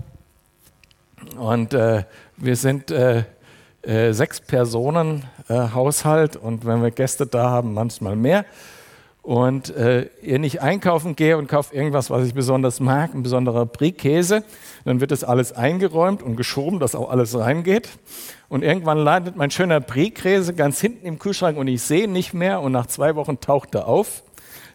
und 1.37 1.73
äh, 1.73 2.03
wir 2.37 2.55
sind 2.55 2.91
äh, 2.91 3.23
äh, 3.83 4.13
sechs 4.13 4.39
Personen 4.39 5.25
äh, 5.49 5.55
Haushalt 5.73 6.35
und 6.35 6.65
wenn 6.65 6.81
wir 6.81 6.91
Gäste 6.91 7.27
da 7.27 7.49
haben, 7.49 7.73
manchmal 7.73 8.15
mehr. 8.15 8.45
Und 9.21 9.73
äh, 9.75 10.09
ihr 10.21 10.37
nicht 10.37 10.61
einkaufen 10.61 11.15
gehe 11.15 11.37
und 11.37 11.47
kaufe 11.47 11.73
irgendwas, 11.73 12.09
was 12.09 12.27
ich 12.27 12.33
besonders 12.33 12.81
mag, 12.81 13.13
ein 13.13 13.23
besonderer 13.23 13.65
Brie-Käse, 13.65 14.43
dann 14.83 14.99
wird 14.99 15.11
das 15.11 15.23
alles 15.23 15.53
eingeräumt 15.53 16.21
und 16.21 16.35
geschoben, 16.35 16.79
dass 16.79 16.93
auch 16.93 17.09
alles 17.09 17.37
reingeht. 17.37 17.89
Und 18.49 18.63
irgendwann 18.63 18.97
landet 18.97 19.37
mein 19.37 19.49
schöner 19.49 19.79
Brie-Käse 19.79 20.53
ganz 20.53 20.81
hinten 20.81 21.05
im 21.05 21.19
Kühlschrank 21.19 21.57
und 21.57 21.67
ich 21.69 21.81
sehe 21.81 22.09
nicht 22.09 22.33
mehr 22.33 22.59
und 22.61 22.73
nach 22.73 22.87
zwei 22.87 23.15
Wochen 23.15 23.39
taucht 23.39 23.75
er 23.75 23.87
auf. 23.87 24.23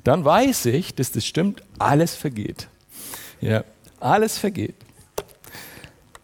Dann 0.03 0.25
weiß 0.25 0.67
ich, 0.67 0.95
dass 0.95 1.13
das 1.13 1.27
stimmt, 1.27 1.63
alles 1.79 2.15
vergeht. 2.15 2.69
Ja, 3.41 3.65
alles 4.01 4.39
vergeht. 4.39 4.77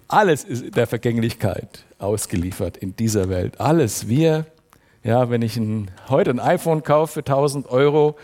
Alles 0.08 0.44
ist 0.44 0.76
der 0.76 0.86
Vergänglichkeit 0.86 1.84
ausgeliefert 1.98 2.76
in 2.76 2.94
dieser 2.96 3.28
Welt. 3.28 3.60
Alles. 3.60 4.08
Wir, 4.08 4.46
ja, 5.02 5.30
wenn 5.30 5.42
ich 5.42 5.56
ein, 5.56 5.90
heute 6.08 6.30
ein 6.30 6.40
iPhone 6.40 6.82
kaufe 6.82 7.14
für 7.14 7.20
1000 7.20 7.68
Euro, 7.68 8.16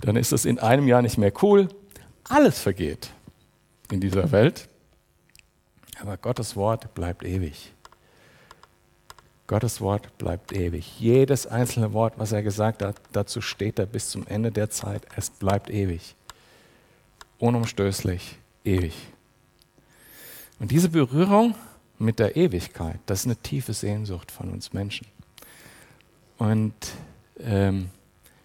dann 0.00 0.16
ist 0.16 0.32
das 0.32 0.44
in 0.44 0.58
einem 0.58 0.88
Jahr 0.88 1.02
nicht 1.02 1.18
mehr 1.18 1.32
cool. 1.42 1.68
Alles 2.28 2.60
vergeht 2.60 3.10
in 3.90 4.00
dieser 4.00 4.32
Welt. 4.32 4.68
Aber 6.00 6.16
Gottes 6.16 6.56
Wort 6.56 6.94
bleibt 6.94 7.24
ewig. 7.24 7.72
Gottes 9.46 9.80
Wort 9.80 10.18
bleibt 10.18 10.52
ewig. 10.52 10.98
Jedes 10.98 11.46
einzelne 11.46 11.92
Wort, 11.92 12.14
was 12.16 12.32
er 12.32 12.42
gesagt 12.42 12.82
hat, 12.82 12.96
dazu 13.12 13.40
steht 13.40 13.78
er 13.78 13.86
bis 13.86 14.10
zum 14.10 14.26
Ende 14.26 14.50
der 14.50 14.70
Zeit. 14.70 15.06
Es 15.14 15.30
bleibt 15.30 15.70
ewig. 15.70 16.16
Unumstößlich, 17.38 18.38
ewig. 18.64 18.94
Und 20.58 20.70
diese 20.70 20.88
Berührung 20.88 21.54
mit 21.98 22.18
der 22.18 22.36
Ewigkeit, 22.36 22.98
das 23.06 23.20
ist 23.20 23.26
eine 23.26 23.36
tiefe 23.36 23.72
Sehnsucht 23.72 24.30
von 24.30 24.50
uns 24.50 24.72
Menschen. 24.72 25.06
Und 26.38 26.74
ähm, 27.40 27.90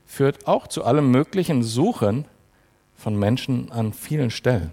führt 0.05 0.47
auch 0.47 0.67
zu 0.67 0.83
allem 0.83 1.11
möglichen 1.11 1.63
Suchen 1.63 2.25
von 2.97 3.17
Menschen 3.17 3.71
an 3.71 3.93
vielen 3.93 4.29
Stellen. 4.29 4.71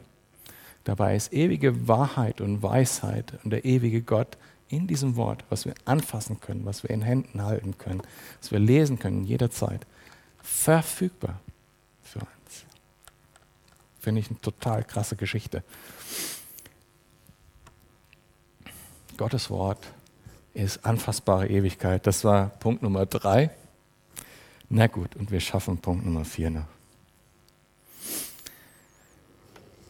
Dabei 0.84 1.16
ist 1.16 1.32
ewige 1.32 1.86
Wahrheit 1.86 2.40
und 2.40 2.62
Weisheit 2.62 3.34
und 3.44 3.50
der 3.50 3.64
ewige 3.64 4.02
Gott 4.02 4.36
in 4.68 4.86
diesem 4.86 5.16
Wort, 5.16 5.44
was 5.48 5.64
wir 5.64 5.74
anfassen 5.84 6.40
können, 6.40 6.64
was 6.64 6.82
wir 6.82 6.90
in 6.90 7.02
Händen 7.02 7.42
halten 7.42 7.78
können, 7.78 8.02
was 8.40 8.50
wir 8.50 8.58
lesen 8.58 8.98
können 8.98 9.24
jederzeit, 9.24 9.86
verfügbar 10.42 11.40
für 12.02 12.20
uns. 12.20 12.64
Finde 14.00 14.20
ich 14.20 14.30
eine 14.30 14.40
total 14.40 14.84
krasse 14.84 15.16
Geschichte. 15.16 15.62
Gottes 19.18 19.50
Wort 19.50 19.84
ist 20.54 20.86
anfassbare 20.86 21.48
Ewigkeit. 21.48 22.06
Das 22.06 22.22
war 22.22 22.50
Punkt 22.60 22.84
Nummer 22.84 23.04
drei. 23.04 23.50
Na 24.68 24.86
gut, 24.86 25.16
und 25.16 25.32
wir 25.32 25.40
schaffen 25.40 25.78
Punkt 25.78 26.06
Nummer 26.06 26.24
vier 26.24 26.50
noch. 26.50 26.68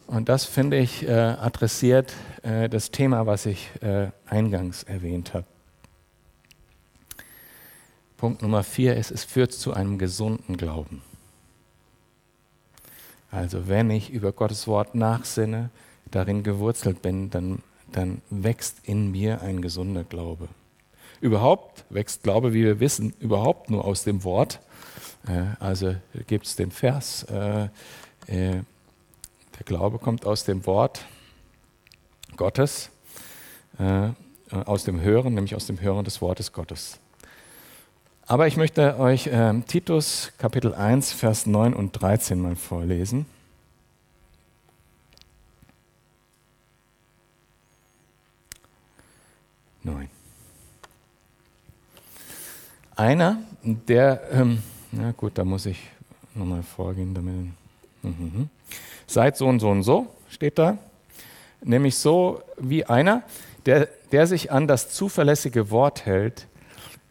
Und 0.07 0.29
das 0.29 0.45
finde 0.45 0.79
ich 0.79 1.07
äh, 1.07 1.11
adressiert 1.11 2.11
äh, 2.41 2.67
das 2.67 2.89
Thema, 2.89 3.27
was 3.27 3.45
ich 3.45 3.69
äh, 3.81 4.09
eingangs 4.25 4.81
erwähnt 4.81 5.35
habe. 5.35 5.45
Punkt 8.17 8.41
Nummer 8.41 8.63
vier 8.63 8.95
ist, 8.95 9.11
es 9.11 9.25
führt 9.25 9.53
zu 9.53 9.73
einem 9.73 9.99
gesunden 9.99 10.57
Glauben. 10.57 11.03
Also 13.29 13.67
wenn 13.67 13.91
ich 13.91 14.09
über 14.09 14.31
Gottes 14.31 14.65
Wort 14.65 14.95
nachsinne, 14.95 15.69
darin 16.09 16.41
gewurzelt 16.41 17.03
bin, 17.03 17.29
dann 17.29 17.61
dann 17.91 18.21
wächst 18.29 18.77
in 18.83 19.11
mir 19.11 19.41
ein 19.41 19.61
gesunder 19.61 20.03
Glaube. 20.03 20.47
Überhaupt 21.21 21.85
wächst 21.89 22.23
Glaube, 22.23 22.53
wie 22.53 22.63
wir 22.63 22.79
wissen, 22.79 23.13
überhaupt 23.19 23.69
nur 23.69 23.85
aus 23.85 24.03
dem 24.03 24.23
Wort. 24.23 24.59
Äh, 25.27 25.55
also 25.59 25.95
gibt 26.27 26.45
es 26.45 26.55
den 26.55 26.71
Vers, 26.71 27.23
äh, 27.23 27.63
äh, 28.27 28.61
der 29.57 29.65
Glaube 29.65 29.99
kommt 29.99 30.25
aus 30.25 30.45
dem 30.45 30.65
Wort 30.65 31.05
Gottes, 32.37 32.89
aus 34.65 34.85
dem 34.85 35.01
Hören, 35.01 35.33
nämlich 35.33 35.53
aus 35.53 35.67
dem 35.67 35.81
Hören 35.81 36.05
des 36.05 36.21
Wortes 36.21 36.53
Gottes. 36.53 36.97
Aber 38.25 38.47
ich 38.47 38.55
möchte 38.55 38.97
euch 38.97 39.29
Titus 39.67 40.31
Kapitel 40.37 40.73
1, 40.73 41.11
Vers 41.11 41.45
9 41.45 41.73
und 41.73 41.91
13 41.91 42.39
mal 42.39 42.55
vorlesen. 42.55 43.25
9. 49.83 50.09
Einer, 52.95 53.37
der, 53.63 54.21
ähm, 54.31 54.61
na 54.91 55.11
gut, 55.11 55.37
da 55.37 55.45
muss 55.45 55.65
ich 55.65 55.79
nochmal 56.35 56.63
vorgehen 56.63 57.13
damit. 57.13 57.35
Mhm. 58.01 58.49
Seid 59.07 59.37
so 59.37 59.47
und 59.47 59.59
so 59.59 59.69
und 59.69 59.83
so, 59.83 60.07
steht 60.29 60.57
da. 60.59 60.77
Nämlich 61.61 61.95
so 61.95 62.41
wie 62.57 62.85
einer, 62.85 63.23
der, 63.65 63.87
der 64.11 64.27
sich 64.27 64.51
an 64.51 64.67
das 64.67 64.89
zuverlässige 64.89 65.71
Wort 65.71 66.05
hält, 66.05 66.47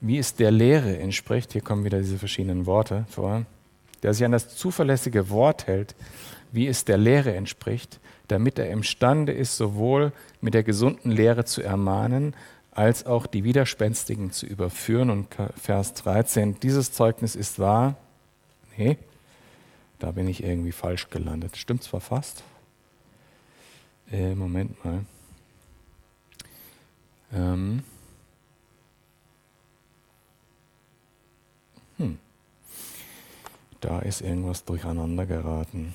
wie 0.00 0.18
es 0.18 0.34
der 0.34 0.50
Lehre 0.50 0.98
entspricht. 0.98 1.52
Hier 1.52 1.62
kommen 1.62 1.84
wieder 1.84 1.98
diese 1.98 2.18
verschiedenen 2.18 2.66
Worte 2.66 3.04
vor. 3.10 3.44
Der 4.02 4.14
sich 4.14 4.24
an 4.24 4.32
das 4.32 4.56
zuverlässige 4.56 5.28
Wort 5.30 5.66
hält, 5.66 5.94
wie 6.52 6.66
es 6.66 6.84
der 6.84 6.96
Lehre 6.96 7.34
entspricht, 7.34 7.98
damit 8.28 8.58
er 8.58 8.70
imstande 8.70 9.32
ist, 9.32 9.56
sowohl 9.56 10.12
mit 10.40 10.54
der 10.54 10.62
gesunden 10.62 11.10
Lehre 11.10 11.44
zu 11.44 11.62
ermahnen, 11.62 12.34
als 12.78 13.06
auch 13.06 13.26
die 13.26 13.42
Widerspenstigen 13.42 14.30
zu 14.30 14.46
überführen. 14.46 15.10
Und 15.10 15.26
Vers 15.56 15.94
13, 15.94 16.60
dieses 16.60 16.92
Zeugnis 16.92 17.34
ist 17.34 17.58
wahr. 17.58 17.96
Nee, 18.76 18.96
da 19.98 20.12
bin 20.12 20.28
ich 20.28 20.44
irgendwie 20.44 20.70
falsch 20.70 21.10
gelandet. 21.10 21.56
Stimmt 21.56 21.82
zwar 21.82 22.00
fast. 22.00 22.44
Äh, 24.12 24.36
Moment 24.36 24.84
mal. 24.84 25.04
Ähm. 27.32 27.82
Hm. 31.96 32.16
Da 33.80 33.98
ist 33.98 34.20
irgendwas 34.20 34.64
durcheinander 34.64 35.26
geraten. 35.26 35.94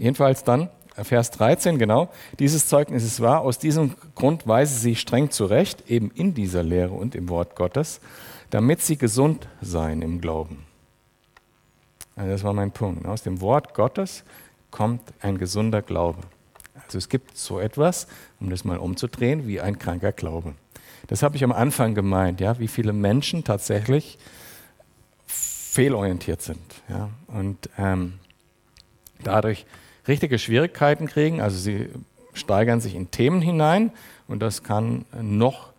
Jedenfalls 0.00 0.44
dann, 0.44 0.68
Vers 0.96 1.30
13, 1.30 1.78
genau, 1.78 2.10
dieses 2.38 2.68
Zeugnis 2.68 3.04
ist 3.04 3.20
wahr, 3.20 3.40
aus 3.40 3.58
diesem 3.58 3.94
Grund 4.14 4.46
weise 4.46 4.78
sie 4.78 4.96
streng 4.96 5.30
zurecht, 5.30 5.88
eben 5.88 6.10
in 6.10 6.34
dieser 6.34 6.62
Lehre 6.62 6.92
und 6.92 7.14
im 7.14 7.28
Wort 7.28 7.56
Gottes, 7.56 8.00
damit 8.50 8.82
sie 8.82 8.96
gesund 8.96 9.48
seien 9.60 10.02
im 10.02 10.20
Glauben. 10.20 10.64
Also 12.16 12.32
das 12.32 12.44
war 12.44 12.52
mein 12.52 12.72
Punkt. 12.72 13.06
Aus 13.06 13.22
dem 13.22 13.40
Wort 13.40 13.72
Gottes 13.74 14.24
kommt 14.70 15.00
ein 15.20 15.38
gesunder 15.38 15.80
Glaube. 15.80 16.18
Also 16.84 16.98
es 16.98 17.08
gibt 17.08 17.36
so 17.36 17.60
etwas, 17.60 18.08
um 18.40 18.50
das 18.50 18.64
mal 18.64 18.78
umzudrehen, 18.78 19.46
wie 19.46 19.60
ein 19.60 19.78
kranker 19.78 20.12
Glaube. 20.12 20.54
Das 21.06 21.22
habe 21.22 21.36
ich 21.36 21.44
am 21.44 21.52
Anfang 21.52 21.94
gemeint, 21.94 22.40
ja, 22.40 22.58
wie 22.58 22.68
viele 22.68 22.92
Menschen 22.92 23.44
tatsächlich 23.44 24.18
fehlorientiert 25.26 26.42
sind 26.42 26.60
ja, 26.88 27.10
und 27.28 27.70
ähm, 27.78 28.18
dadurch 29.22 29.66
richtige 30.10 30.38
Schwierigkeiten 30.38 31.06
kriegen. 31.06 31.40
Also 31.40 31.56
sie 31.56 31.88
steigern 32.34 32.80
sich 32.80 32.94
in 32.94 33.10
Themen 33.10 33.40
hinein 33.40 33.92
und 34.28 34.40
das 34.40 34.62
kann 34.62 35.06
noch 35.20 35.70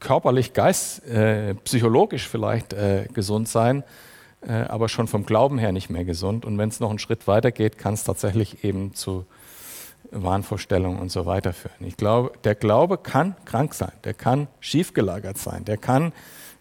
körperlich, 0.00 0.52
geist, 0.52 1.06
äh, 1.06 1.54
psychologisch 1.64 2.28
vielleicht 2.28 2.72
äh, 2.72 3.06
gesund 3.12 3.48
sein, 3.48 3.82
äh, 4.46 4.52
aber 4.52 4.88
schon 4.88 5.08
vom 5.08 5.26
Glauben 5.26 5.58
her 5.58 5.72
nicht 5.72 5.90
mehr 5.90 6.04
gesund. 6.04 6.44
Und 6.44 6.58
wenn 6.58 6.68
es 6.68 6.80
noch 6.80 6.90
einen 6.90 6.98
Schritt 6.98 7.26
weiter 7.26 7.50
geht, 7.50 7.78
kann 7.78 7.94
es 7.94 8.04
tatsächlich 8.04 8.62
eben 8.64 8.94
zu 8.94 9.26
Wahnvorstellungen 10.10 10.98
und 11.00 11.10
so 11.10 11.26
weiter 11.26 11.52
führen. 11.52 11.86
Ich 11.86 11.96
glaube, 11.96 12.32
der 12.44 12.54
Glaube 12.54 12.98
kann 12.98 13.34
krank 13.44 13.74
sein, 13.74 13.92
der 14.04 14.14
kann 14.14 14.48
schiefgelagert 14.60 15.38
sein, 15.38 15.64
der 15.64 15.76
kann 15.76 16.12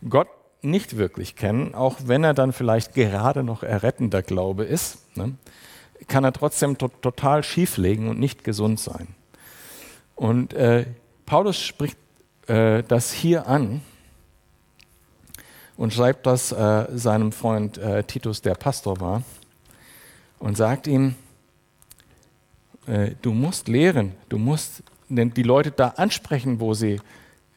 Gott 0.09 0.27
nicht 0.61 0.97
wirklich 0.97 1.35
kennen, 1.35 1.75
auch 1.75 1.97
wenn 2.05 2.23
er 2.23 2.33
dann 2.33 2.51
vielleicht 2.51 2.93
gerade 2.93 3.43
noch 3.43 3.63
errettender 3.63 4.21
Glaube 4.21 4.65
ist, 4.65 5.15
ne, 5.15 5.35
kann 6.07 6.23
er 6.23 6.33
trotzdem 6.33 6.77
to 6.77 6.87
total 6.87 7.43
schieflegen 7.43 8.09
und 8.09 8.19
nicht 8.19 8.43
gesund 8.43 8.79
sein. 8.79 9.07
Und 10.15 10.53
äh, 10.53 10.85
Paulus 11.25 11.59
spricht 11.59 11.97
äh, 12.47 12.83
das 12.83 13.11
hier 13.11 13.47
an 13.47 13.81
und 15.77 15.93
schreibt 15.93 16.25
das 16.25 16.51
äh, 16.51 16.87
seinem 16.93 17.31
Freund 17.31 17.77
äh, 17.77 18.03
Titus, 18.03 18.41
der 18.41 18.55
Pastor 18.55 18.99
war, 18.99 19.23
und 20.39 20.57
sagt 20.57 20.87
ihm, 20.87 21.15
äh, 22.87 23.11
du 23.21 23.33
musst 23.33 23.67
lehren, 23.67 24.13
du 24.29 24.37
musst 24.37 24.83
die 25.09 25.43
Leute 25.43 25.71
da 25.71 25.89
ansprechen, 25.89 26.59
wo 26.59 26.73
sie, 26.73 26.99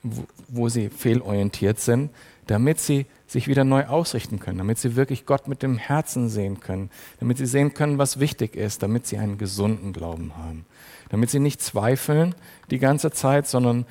wo, 0.03 0.25
wo 0.49 0.69
sie 0.69 0.89
fehlorientiert 0.89 1.81
sind, 1.81 2.11
damit 2.47 2.79
sie 2.79 3.07
sich 3.31 3.47
wieder 3.47 3.63
neu 3.63 3.87
ausrichten 3.87 4.41
können, 4.41 4.59
damit 4.59 4.79
sie 4.79 4.97
wirklich 4.97 5.25
Gott 5.25 5.47
mit 5.47 5.63
dem 5.63 5.79
Herzen 5.79 6.29
sehen 6.29 6.59
können, 6.59 6.91
damit 7.21 7.39
sie 7.39 7.47
sehen 7.47 7.75
können, 7.75 7.97
was 7.97 8.19
wichtig 8.19 8.57
ist, 8.57 8.83
damit 8.83 9.07
sie 9.07 9.19
einen 9.19 9.39
gesunden 9.39 9.93
Glauben 9.93 10.37
haben, 10.37 10.67
damit 11.11 11.31
sie 11.31 11.39
nicht 11.39 11.63
zweifeln 11.63 12.35
die 12.73 12.81
ganze 12.81 13.13
Zeit, 13.13 13.47
sondern 13.47 13.87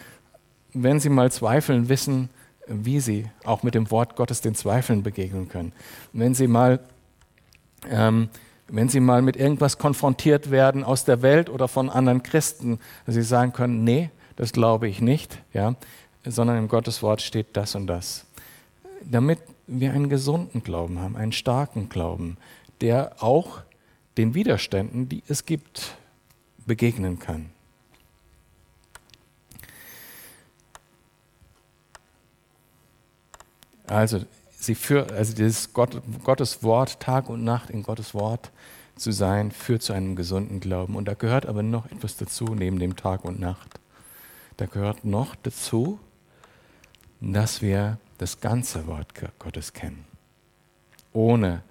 wenn 0.73 0.99
sie 0.99 1.09
mal 1.09 1.31
zweifeln, 1.31 1.87
wissen, 1.87 2.29
wie 2.67 2.99
sie 2.99 3.27
auch 3.45 3.63
mit 3.63 3.75
dem 3.75 3.89
Wort 3.91 4.17
Gottes 4.17 4.41
den 4.41 4.55
Zweifeln 4.55 5.03
begegnen 5.03 5.47
können. 5.47 5.71
Wenn 6.11 6.33
sie 6.35 6.47
mal 6.47 6.81
ähm, 7.89 8.29
wenn 8.67 8.89
sie 8.89 8.99
mal 8.99 9.21
mit 9.21 9.37
irgendwas 9.37 9.77
konfrontiert 9.77 10.51
werden 10.51 10.83
aus 10.83 11.05
der 11.05 11.21
Welt 11.21 11.49
oder 11.49 11.67
von 11.67 11.89
anderen 11.89 12.23
Christen, 12.23 12.79
dass 13.05 13.15
sie 13.15 13.23
sagen 13.23 13.53
können, 13.53 13.83
nee, 13.83 14.11
das 14.35 14.51
glaube 14.51 14.87
ich 14.87 15.01
nicht, 15.01 15.41
ja, 15.53 15.75
sondern 16.25 16.57
im 16.57 16.67
Gotteswort 16.67 17.21
steht 17.21 17.57
das 17.57 17.73
und 17.73 17.87
das 17.87 18.25
damit 19.03 19.39
wir 19.67 19.93
einen 19.93 20.09
gesunden 20.09 20.63
Glauben 20.63 20.99
haben, 20.99 21.15
einen 21.15 21.31
starken 21.31 21.89
Glauben, 21.89 22.37
der 22.81 23.21
auch 23.23 23.61
den 24.17 24.33
Widerständen, 24.33 25.09
die 25.09 25.23
es 25.27 25.45
gibt, 25.45 25.95
begegnen 26.65 27.19
kann. 27.19 27.49
Also, 33.87 34.23
sie 34.51 34.75
für, 34.75 35.09
also 35.11 35.33
dieses 35.33 35.73
Gott, 35.73 36.01
Gottes 36.23 36.61
Wort, 36.61 36.99
Tag 36.99 37.29
und 37.29 37.43
Nacht 37.43 37.69
in 37.71 37.81
Gottes 37.81 38.13
Wort 38.13 38.51
zu 38.95 39.11
sein, 39.11 39.51
führt 39.51 39.81
zu 39.81 39.93
einem 39.93 40.15
gesunden 40.15 40.59
Glauben. 40.59 40.95
Und 40.95 41.07
da 41.07 41.15
gehört 41.15 41.47
aber 41.47 41.63
noch 41.63 41.87
etwas 41.87 42.17
dazu, 42.17 42.45
neben 42.45 42.77
dem 42.77 42.95
Tag 42.95 43.25
und 43.25 43.39
Nacht. 43.39 43.79
Da 44.57 44.67
gehört 44.67 45.05
noch 45.05 45.35
dazu, 45.35 45.99
dass 47.21 47.61
wir 47.61 47.97
das 48.19 48.39
ganze 48.39 48.85
Wort 48.85 49.13
Gottes 49.39 49.73
kennen. 49.73 50.05
Ohne 51.13 51.63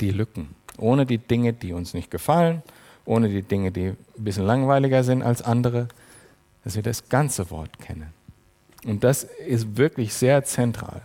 die 0.00 0.10
Lücken, 0.10 0.54
ohne 0.76 1.06
die 1.06 1.18
Dinge, 1.18 1.54
die 1.54 1.72
uns 1.72 1.94
nicht 1.94 2.10
gefallen, 2.10 2.62
ohne 3.06 3.28
die 3.28 3.42
Dinge, 3.42 3.70
die 3.72 3.88
ein 3.88 3.96
bisschen 4.18 4.44
langweiliger 4.44 5.02
sind 5.04 5.22
als 5.22 5.40
andere, 5.40 5.88
dass 6.64 6.74
wir 6.74 6.82
das 6.82 7.08
ganze 7.08 7.50
Wort 7.50 7.78
kennen. 7.78 8.12
Und 8.84 9.04
das 9.04 9.24
ist 9.24 9.76
wirklich 9.76 10.12
sehr 10.12 10.44
zentral. 10.44 11.02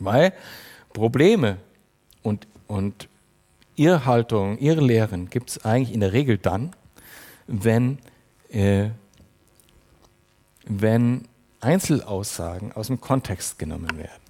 Weil 0.00 0.32
Probleme 0.92 1.58
und, 2.22 2.46
und 2.68 3.08
Irrhaltungen, 3.76 4.58
Irrlehren 4.58 5.28
gibt 5.28 5.50
es 5.50 5.64
eigentlich 5.64 5.92
in 5.92 6.00
der 6.00 6.12
Regel 6.12 6.38
dann, 6.38 6.70
wenn, 7.46 7.98
äh, 8.50 8.90
wenn 10.66 11.26
Einzelaussagen 11.64 12.72
aus 12.72 12.88
dem 12.88 13.00
Kontext 13.00 13.58
genommen 13.58 13.96
werden. 13.96 14.22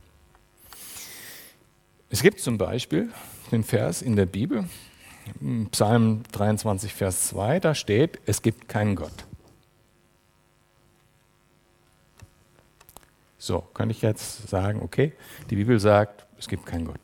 Es 2.09 2.23
gibt 2.23 2.41
zum 2.41 2.59
Beispiel 2.59 3.09
den 3.51 3.65
Vers 3.65 4.01
in 4.01 4.15
der 4.15 4.27
Bibel, 4.27 4.69
Psalm 5.73 6.23
23, 6.33 6.93
Vers 6.95 7.29
2, 7.29 7.59
da 7.61 7.75
steht, 7.75 8.21
es 8.27 8.41
gibt 8.41 8.69
keinen 8.69 8.95
Gott. 8.95 9.25
So, 13.39 13.61
kann 13.61 13.91
ich 13.91 14.01
jetzt 14.01 14.49
sagen, 14.49 14.81
okay, 14.83 15.13
die 15.51 15.57
Bibel 15.57 15.81
sagt, 15.81 16.25
es 16.39 16.49
gibt 16.49 16.67
keinen 16.67 16.87
Gott. 16.87 17.01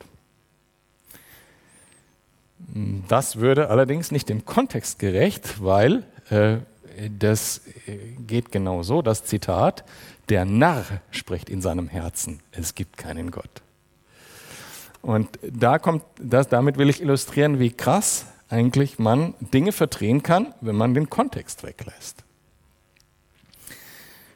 Das 3.07 3.35
würde 3.35 3.69
allerdings 3.69 4.11
nicht 4.11 4.29
dem 4.29 4.45
Kontext 4.45 4.97
gerecht, 4.97 5.61
weil 5.61 6.03
äh, 6.29 6.59
das 7.17 7.61
geht 8.27 8.51
genau 8.51 8.83
so, 8.83 9.01
das 9.01 9.23
Zitat, 9.23 9.83
der 10.29 10.45
Narr 10.45 10.85
spricht 11.11 11.49
in 11.49 11.61
seinem 11.61 11.87
Herzen, 11.87 12.41
es 12.51 12.75
gibt 12.75 12.97
keinen 12.97 13.31
Gott. 13.31 13.61
Und 15.01 15.39
da 15.41 15.79
kommt, 15.79 16.03
das, 16.19 16.47
damit 16.47 16.77
will 16.77 16.89
ich 16.89 17.01
illustrieren, 17.01 17.59
wie 17.59 17.71
krass 17.71 18.25
eigentlich 18.49 18.99
man 18.99 19.33
Dinge 19.39 19.71
verdrehen 19.71 20.21
kann, 20.21 20.53
wenn 20.61 20.75
man 20.75 20.93
den 20.93 21.09
Kontext 21.09 21.63
weglässt. 21.63 22.23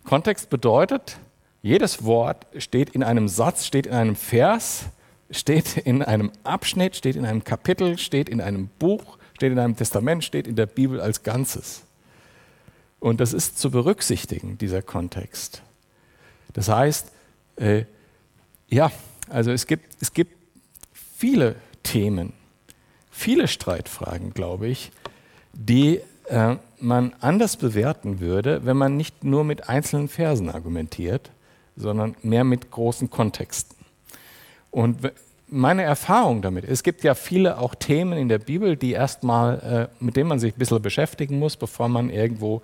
Kontext 0.03 0.49
bedeutet, 0.49 1.17
jedes 1.61 2.03
Wort 2.03 2.45
steht 2.57 2.91
in 2.91 3.03
einem 3.03 3.27
Satz, 3.27 3.65
steht 3.65 3.87
in 3.87 3.93
einem 3.93 4.15
Vers, 4.15 4.85
steht 5.31 5.77
in 5.77 6.01
einem 6.01 6.31
Abschnitt, 6.43 6.95
steht 6.95 7.15
in 7.15 7.25
einem 7.25 7.43
Kapitel, 7.43 7.97
steht 7.97 8.29
in 8.29 8.39
einem 8.39 8.69
Buch, 8.79 9.17
steht 9.33 9.51
in 9.51 9.59
einem 9.59 9.75
Testament, 9.75 10.23
steht 10.23 10.47
in 10.47 10.55
der 10.55 10.67
Bibel 10.67 11.01
als 11.01 11.23
Ganzes. 11.23 11.83
Und 12.99 13.19
das 13.19 13.33
ist 13.33 13.59
zu 13.59 13.71
berücksichtigen, 13.71 14.57
dieser 14.57 14.81
Kontext. 14.81 15.61
Das 16.53 16.69
heißt, 16.69 17.11
äh, 17.57 17.85
ja, 18.67 18.91
also 19.29 19.51
es 19.51 19.67
gibt, 19.67 20.01
es 20.01 20.13
gibt 20.13 20.33
viele 20.93 21.55
Themen, 21.83 22.33
viele 23.11 23.47
Streitfragen, 23.47 24.33
glaube 24.33 24.67
ich, 24.67 24.91
die 25.53 26.01
äh, 26.29 26.55
man 26.79 27.13
anders 27.19 27.57
bewerten 27.57 28.19
würde, 28.19 28.65
wenn 28.65 28.77
man 28.77 28.97
nicht 28.97 29.23
nur 29.23 29.43
mit 29.43 29.69
einzelnen 29.69 30.07
Versen 30.07 30.49
argumentiert, 30.49 31.31
sondern 31.75 32.15
mehr 32.23 32.43
mit 32.43 32.71
großen 32.71 33.09
Kontexten. 33.09 33.75
Und 34.71 35.11
meine 35.47 35.83
Erfahrung 35.83 36.41
damit, 36.41 36.65
es 36.65 36.83
gibt 36.83 37.03
ja 37.03 37.15
viele 37.15 37.59
auch 37.59 37.75
Themen 37.75 38.17
in 38.17 38.29
der 38.29 38.39
Bibel, 38.39 38.75
die 38.75 38.91
erstmal, 38.91 39.89
äh, 39.99 40.03
mit 40.03 40.15
denen 40.15 40.29
man 40.29 40.39
sich 40.39 40.55
ein 40.55 40.59
bisschen 40.59 40.81
beschäftigen 40.81 41.39
muss, 41.39 41.55
bevor 41.55 41.87
man 41.87 42.09
irgendwo 42.09 42.61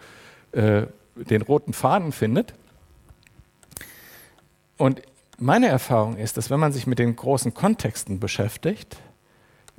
äh, 0.51 0.87
den 1.15 1.41
roten 1.41 1.73
Faden 1.73 2.11
findet. 2.11 2.53
Und 4.77 5.01
meine 5.37 5.67
Erfahrung 5.67 6.17
ist, 6.17 6.37
dass 6.37 6.49
wenn 6.49 6.59
man 6.59 6.71
sich 6.71 6.87
mit 6.87 6.99
den 6.99 7.15
großen 7.15 7.53
Kontexten 7.53 8.19
beschäftigt, 8.19 8.97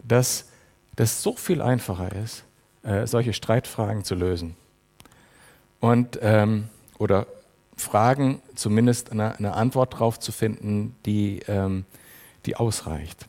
dass 0.03 0.49
das 0.97 1.23
so 1.23 1.37
viel 1.37 1.63
einfacher 1.63 2.13
ist, 2.13 2.45
äh, 2.83 3.07
solche 3.07 3.33
Streitfragen 3.33 4.05
zu 4.05 4.15
lösen. 4.15 4.57
Und, 5.81 6.19
ähm, 6.23 6.69
oder 6.99 7.27
Fragen 7.77 8.43
zumindest 8.55 9.11
eine, 9.13 9.37
eine, 9.39 9.55
Antwort 9.55 9.95
darauf 9.95 10.21
zu 10.21 10.31
finden, 10.31 10.95
die, 11.07 11.41
ähm, 11.49 11.85
die 12.47 12.57
ausreicht. 12.57 13.27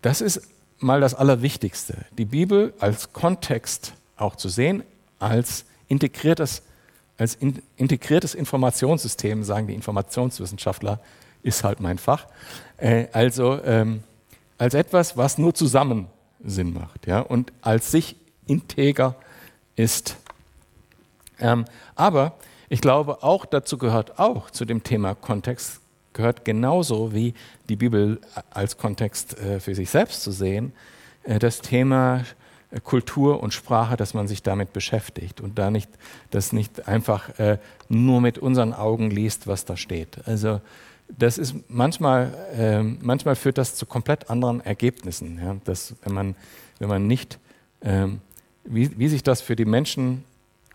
Das 0.00 0.20
ist 0.20 0.42
mal 0.78 1.00
das 1.00 1.14
Allerwichtigste, 1.14 2.06
die 2.16 2.24
Bibel 2.24 2.72
als 2.78 3.12
Kontext 3.12 3.94
auch 4.16 4.36
zu 4.36 4.48
sehen, 4.48 4.84
als 5.18 5.64
integriertes 5.88 6.62
als 7.18 7.34
in, 7.34 7.60
integriertes 7.76 8.34
Informationssystem, 8.34 9.42
sagen 9.42 9.66
die 9.66 9.74
Informationswissenschaftler, 9.74 11.00
ist 11.42 11.64
halt 11.64 11.80
mein 11.80 11.98
Fach. 11.98 12.26
Äh, 12.76 13.06
also 13.12 13.60
ähm, 13.64 14.04
als 14.56 14.74
etwas, 14.74 15.16
was 15.16 15.36
nur 15.36 15.54
zusammen 15.54 16.06
Sinn 16.42 16.72
macht 16.72 17.06
ja, 17.06 17.20
und 17.20 17.52
als 17.60 17.90
sich 17.90 18.16
integer 18.46 19.16
ist. 19.76 20.16
Ähm, 21.40 21.64
aber 21.96 22.34
ich 22.68 22.80
glaube, 22.80 23.22
auch 23.22 23.44
dazu 23.44 23.78
gehört 23.78 24.18
auch 24.18 24.50
zu 24.50 24.64
dem 24.64 24.82
Thema 24.84 25.14
Kontext, 25.14 25.80
gehört 26.12 26.44
genauso 26.44 27.12
wie 27.12 27.34
die 27.68 27.76
Bibel 27.76 28.20
als 28.50 28.78
Kontext 28.78 29.38
äh, 29.38 29.58
für 29.58 29.74
sich 29.74 29.90
selbst 29.90 30.22
zu 30.22 30.30
sehen, 30.30 30.72
äh, 31.24 31.38
das 31.38 31.60
Thema 31.60 32.20
äh, 32.20 32.24
Kultur 32.84 33.42
und 33.42 33.54
Sprache, 33.54 33.96
dass 33.96 34.12
man 34.14 34.28
sich 34.28 34.42
damit 34.42 34.72
beschäftigt 34.72 35.40
und 35.40 35.58
da 35.58 35.70
nicht, 35.70 35.90
das 36.30 36.52
nicht 36.52 36.86
einfach 36.86 37.38
äh, 37.38 37.58
nur 37.88 38.20
mit 38.20 38.38
unseren 38.38 38.74
Augen 38.74 39.10
liest, 39.10 39.46
was 39.46 39.64
da 39.64 39.76
steht. 39.76 40.26
Also 40.26 40.60
das 41.08 41.38
ist 41.38 41.54
manchmal, 41.68 42.34
äh, 42.54 42.82
manchmal 42.82 43.36
führt 43.36 43.56
das 43.56 43.74
zu 43.74 43.86
komplett 43.86 44.28
anderen 44.28 44.60
Ergebnissen. 44.60 45.38
Ja? 45.42 45.56
Dass, 45.64 45.94
wenn, 46.02 46.12
man, 46.12 46.36
wenn 46.78 46.88
man 46.88 47.06
nicht, 47.06 47.38
ähm, 47.80 48.20
wie, 48.64 48.98
wie 48.98 49.08
sich 49.08 49.22
das 49.22 49.40
für 49.40 49.56
die 49.56 49.64
Menschen 49.64 50.24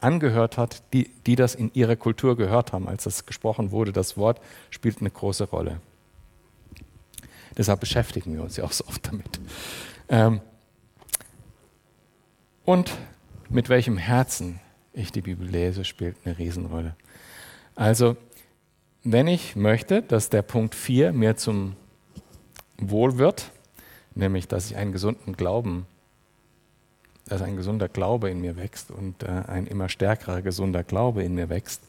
angehört 0.01 0.57
hat, 0.57 0.81
die, 0.93 1.09
die 1.25 1.35
das 1.35 1.55
in 1.55 1.71
ihrer 1.73 1.95
Kultur 1.95 2.35
gehört 2.35 2.73
haben, 2.73 2.87
als 2.87 3.03
das 3.03 3.25
gesprochen 3.25 3.71
wurde. 3.71 3.93
Das 3.93 4.17
Wort 4.17 4.41
spielt 4.69 4.99
eine 4.99 5.11
große 5.11 5.45
Rolle. 5.45 5.79
Deshalb 7.57 7.79
beschäftigen 7.79 8.33
wir 8.33 8.41
uns 8.41 8.57
ja 8.57 8.63
auch 8.63 8.71
so 8.71 8.85
oft 8.87 9.07
damit. 9.07 9.39
Ähm, 10.09 10.41
und 12.65 12.91
mit 13.49 13.69
welchem 13.69 13.97
Herzen 13.97 14.59
ich 14.93 15.11
die 15.11 15.21
Bibel 15.21 15.47
lese, 15.47 15.85
spielt 15.85 16.15
eine 16.25 16.37
Riesenrolle. 16.37 16.95
Also, 17.75 18.15
wenn 19.03 19.27
ich 19.27 19.55
möchte, 19.55 20.01
dass 20.01 20.29
der 20.29 20.41
Punkt 20.43 20.75
4 20.75 21.13
mir 21.13 21.35
zum 21.35 21.75
Wohl 22.77 23.17
wird, 23.17 23.51
nämlich 24.15 24.47
dass 24.47 24.67
ich 24.67 24.77
einen 24.77 24.91
gesunden 24.91 25.35
Glauben 25.35 25.87
dass 27.25 27.41
ein 27.41 27.55
gesunder 27.55 27.89
Glaube 27.89 28.29
in 28.29 28.41
mir 28.41 28.57
wächst 28.57 28.91
und 28.91 29.23
äh, 29.23 29.27
ein 29.47 29.67
immer 29.67 29.89
stärkerer 29.89 30.41
gesunder 30.41 30.83
Glaube 30.83 31.23
in 31.23 31.35
mir 31.35 31.49
wächst, 31.49 31.81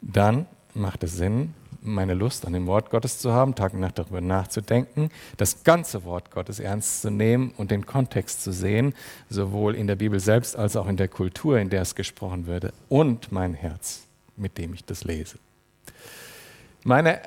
dann 0.00 0.46
macht 0.74 1.02
es 1.02 1.16
Sinn, 1.16 1.54
meine 1.86 2.14
Lust 2.14 2.46
an 2.46 2.52
dem 2.52 2.66
Wort 2.66 2.90
Gottes 2.90 3.18
zu 3.18 3.32
haben, 3.32 3.54
Tag 3.54 3.74
und 3.74 3.80
Nacht 3.80 3.98
darüber 3.98 4.20
nachzudenken, 4.20 5.10
das 5.36 5.64
ganze 5.64 6.04
Wort 6.04 6.30
Gottes 6.30 6.60
ernst 6.60 7.02
zu 7.02 7.10
nehmen 7.10 7.52
und 7.56 7.70
den 7.70 7.86
Kontext 7.86 8.42
zu 8.42 8.52
sehen, 8.52 8.94
sowohl 9.30 9.74
in 9.74 9.86
der 9.86 9.96
Bibel 9.96 10.20
selbst 10.20 10.56
als 10.56 10.76
auch 10.76 10.88
in 10.88 10.96
der 10.96 11.08
Kultur, 11.08 11.58
in 11.58 11.70
der 11.70 11.82
es 11.82 11.94
gesprochen 11.94 12.46
würde, 12.46 12.72
und 12.88 13.32
mein 13.32 13.54
Herz, 13.54 14.02
mit 14.36 14.58
dem 14.58 14.74
ich 14.74 14.84
das 14.84 15.04
lese. 15.04 15.38
Meine 16.84 17.22
äh, 17.22 17.26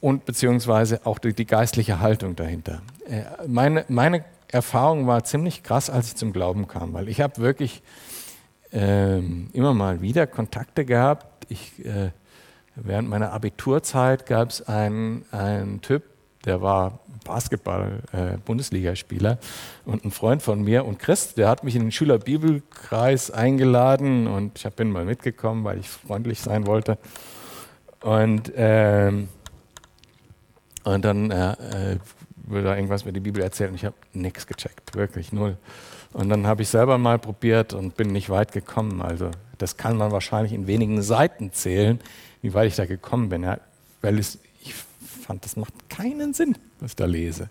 und 0.00 0.26
beziehungsweise 0.26 1.00
auch 1.06 1.18
die, 1.18 1.32
die 1.32 1.46
geistliche 1.46 2.00
Haltung 2.00 2.36
dahinter. 2.36 2.82
Äh, 3.08 3.22
meine, 3.46 3.86
meine 3.88 4.22
Erfahrung 4.48 5.06
war 5.06 5.24
ziemlich 5.24 5.62
krass, 5.62 5.88
als 5.88 6.08
ich 6.08 6.16
zum 6.16 6.34
Glauben 6.34 6.68
kam, 6.68 6.92
weil 6.92 7.08
ich 7.08 7.22
habe 7.22 7.38
wirklich 7.38 7.82
ähm, 8.70 9.48
immer 9.54 9.72
mal 9.72 10.02
wieder 10.02 10.26
Kontakte 10.26 10.84
gehabt. 10.84 11.46
Ich, 11.48 11.84
äh, 11.86 12.10
während 12.76 13.08
meiner 13.08 13.32
Abiturzeit 13.32 14.26
gab 14.26 14.50
es 14.50 14.62
einen, 14.62 15.24
einen 15.32 15.80
Typ, 15.80 16.04
der 16.44 16.60
war 16.60 17.00
Basketball-Bundesligaspieler 17.24 19.32
äh, 19.32 19.88
und 19.88 20.04
ein 20.04 20.10
Freund 20.10 20.42
von 20.42 20.62
mir 20.62 20.84
und 20.84 20.98
Christ, 20.98 21.38
der 21.38 21.48
hat 21.48 21.64
mich 21.64 21.74
in 21.74 21.80
den 21.82 21.92
Schülerbibelkreis 21.92 23.30
eingeladen 23.30 24.26
und 24.26 24.58
ich 24.58 24.68
bin 24.74 24.90
mal 24.90 25.06
mitgekommen, 25.06 25.64
weil 25.64 25.78
ich 25.78 25.88
freundlich 25.88 26.40
sein 26.40 26.66
wollte. 26.66 26.98
Und, 28.02 28.52
ähm, 28.56 29.28
und 30.84 31.02
dann 31.04 31.30
äh, 31.30 31.96
würde 32.36 32.64
da 32.64 32.74
irgendwas 32.74 33.06
mit 33.06 33.16
der 33.16 33.22
Bibel 33.22 33.42
erzählen 33.42 33.70
und 33.70 33.76
ich 33.76 33.86
habe 33.86 33.96
nichts 34.12 34.46
gecheckt, 34.46 34.94
wirklich 34.94 35.32
null. 35.32 35.56
Und 36.12 36.28
dann 36.28 36.46
habe 36.46 36.60
ich 36.62 36.68
selber 36.68 36.98
mal 36.98 37.18
probiert 37.18 37.72
und 37.72 37.96
bin 37.96 38.12
nicht 38.12 38.28
weit 38.30 38.52
gekommen. 38.52 39.00
Also 39.00 39.30
das 39.58 39.76
kann 39.76 39.96
man 39.96 40.10
wahrscheinlich 40.12 40.52
in 40.52 40.66
wenigen 40.66 41.02
Seiten 41.02 41.52
zählen, 41.52 42.00
wie 42.44 42.52
weit 42.52 42.68
ich 42.68 42.76
da 42.76 42.84
gekommen 42.84 43.30
bin. 43.30 43.42
Ja, 43.42 43.58
weil 44.02 44.18
es, 44.18 44.38
ich 44.62 44.74
fand, 45.22 45.46
das 45.46 45.56
macht 45.56 45.72
keinen 45.88 46.34
Sinn, 46.34 46.58
was 46.78 46.90
ich 46.90 46.96
da 46.96 47.06
lese. 47.06 47.48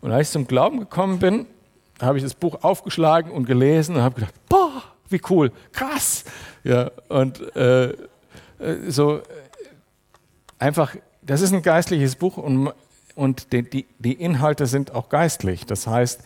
Und 0.00 0.12
als 0.12 0.28
ich 0.28 0.32
zum 0.32 0.46
Glauben 0.46 0.78
gekommen 0.78 1.18
bin, 1.18 1.46
habe 2.00 2.16
ich 2.16 2.22
das 2.22 2.34
Buch 2.34 2.62
aufgeschlagen 2.62 3.32
und 3.32 3.46
gelesen 3.46 3.96
und 3.96 4.02
habe 4.02 4.14
gedacht, 4.14 4.34
boah, 4.48 4.84
wie 5.08 5.20
cool, 5.28 5.50
krass. 5.72 6.24
Ja, 6.62 6.92
und 7.08 7.54
äh, 7.56 7.88
äh 7.88 7.96
so 8.86 9.16
äh, 9.16 9.22
einfach, 10.60 10.94
das 11.20 11.40
ist 11.40 11.52
ein 11.52 11.62
geistliches 11.62 12.14
Buch 12.14 12.36
und 12.36 12.72
und 13.16 13.52
die, 13.52 13.68
die, 13.68 13.86
die 13.98 14.12
Inhalte 14.12 14.66
sind 14.66 14.94
auch 14.94 15.08
geistlich. 15.08 15.66
Das 15.66 15.88
heißt, 15.88 16.22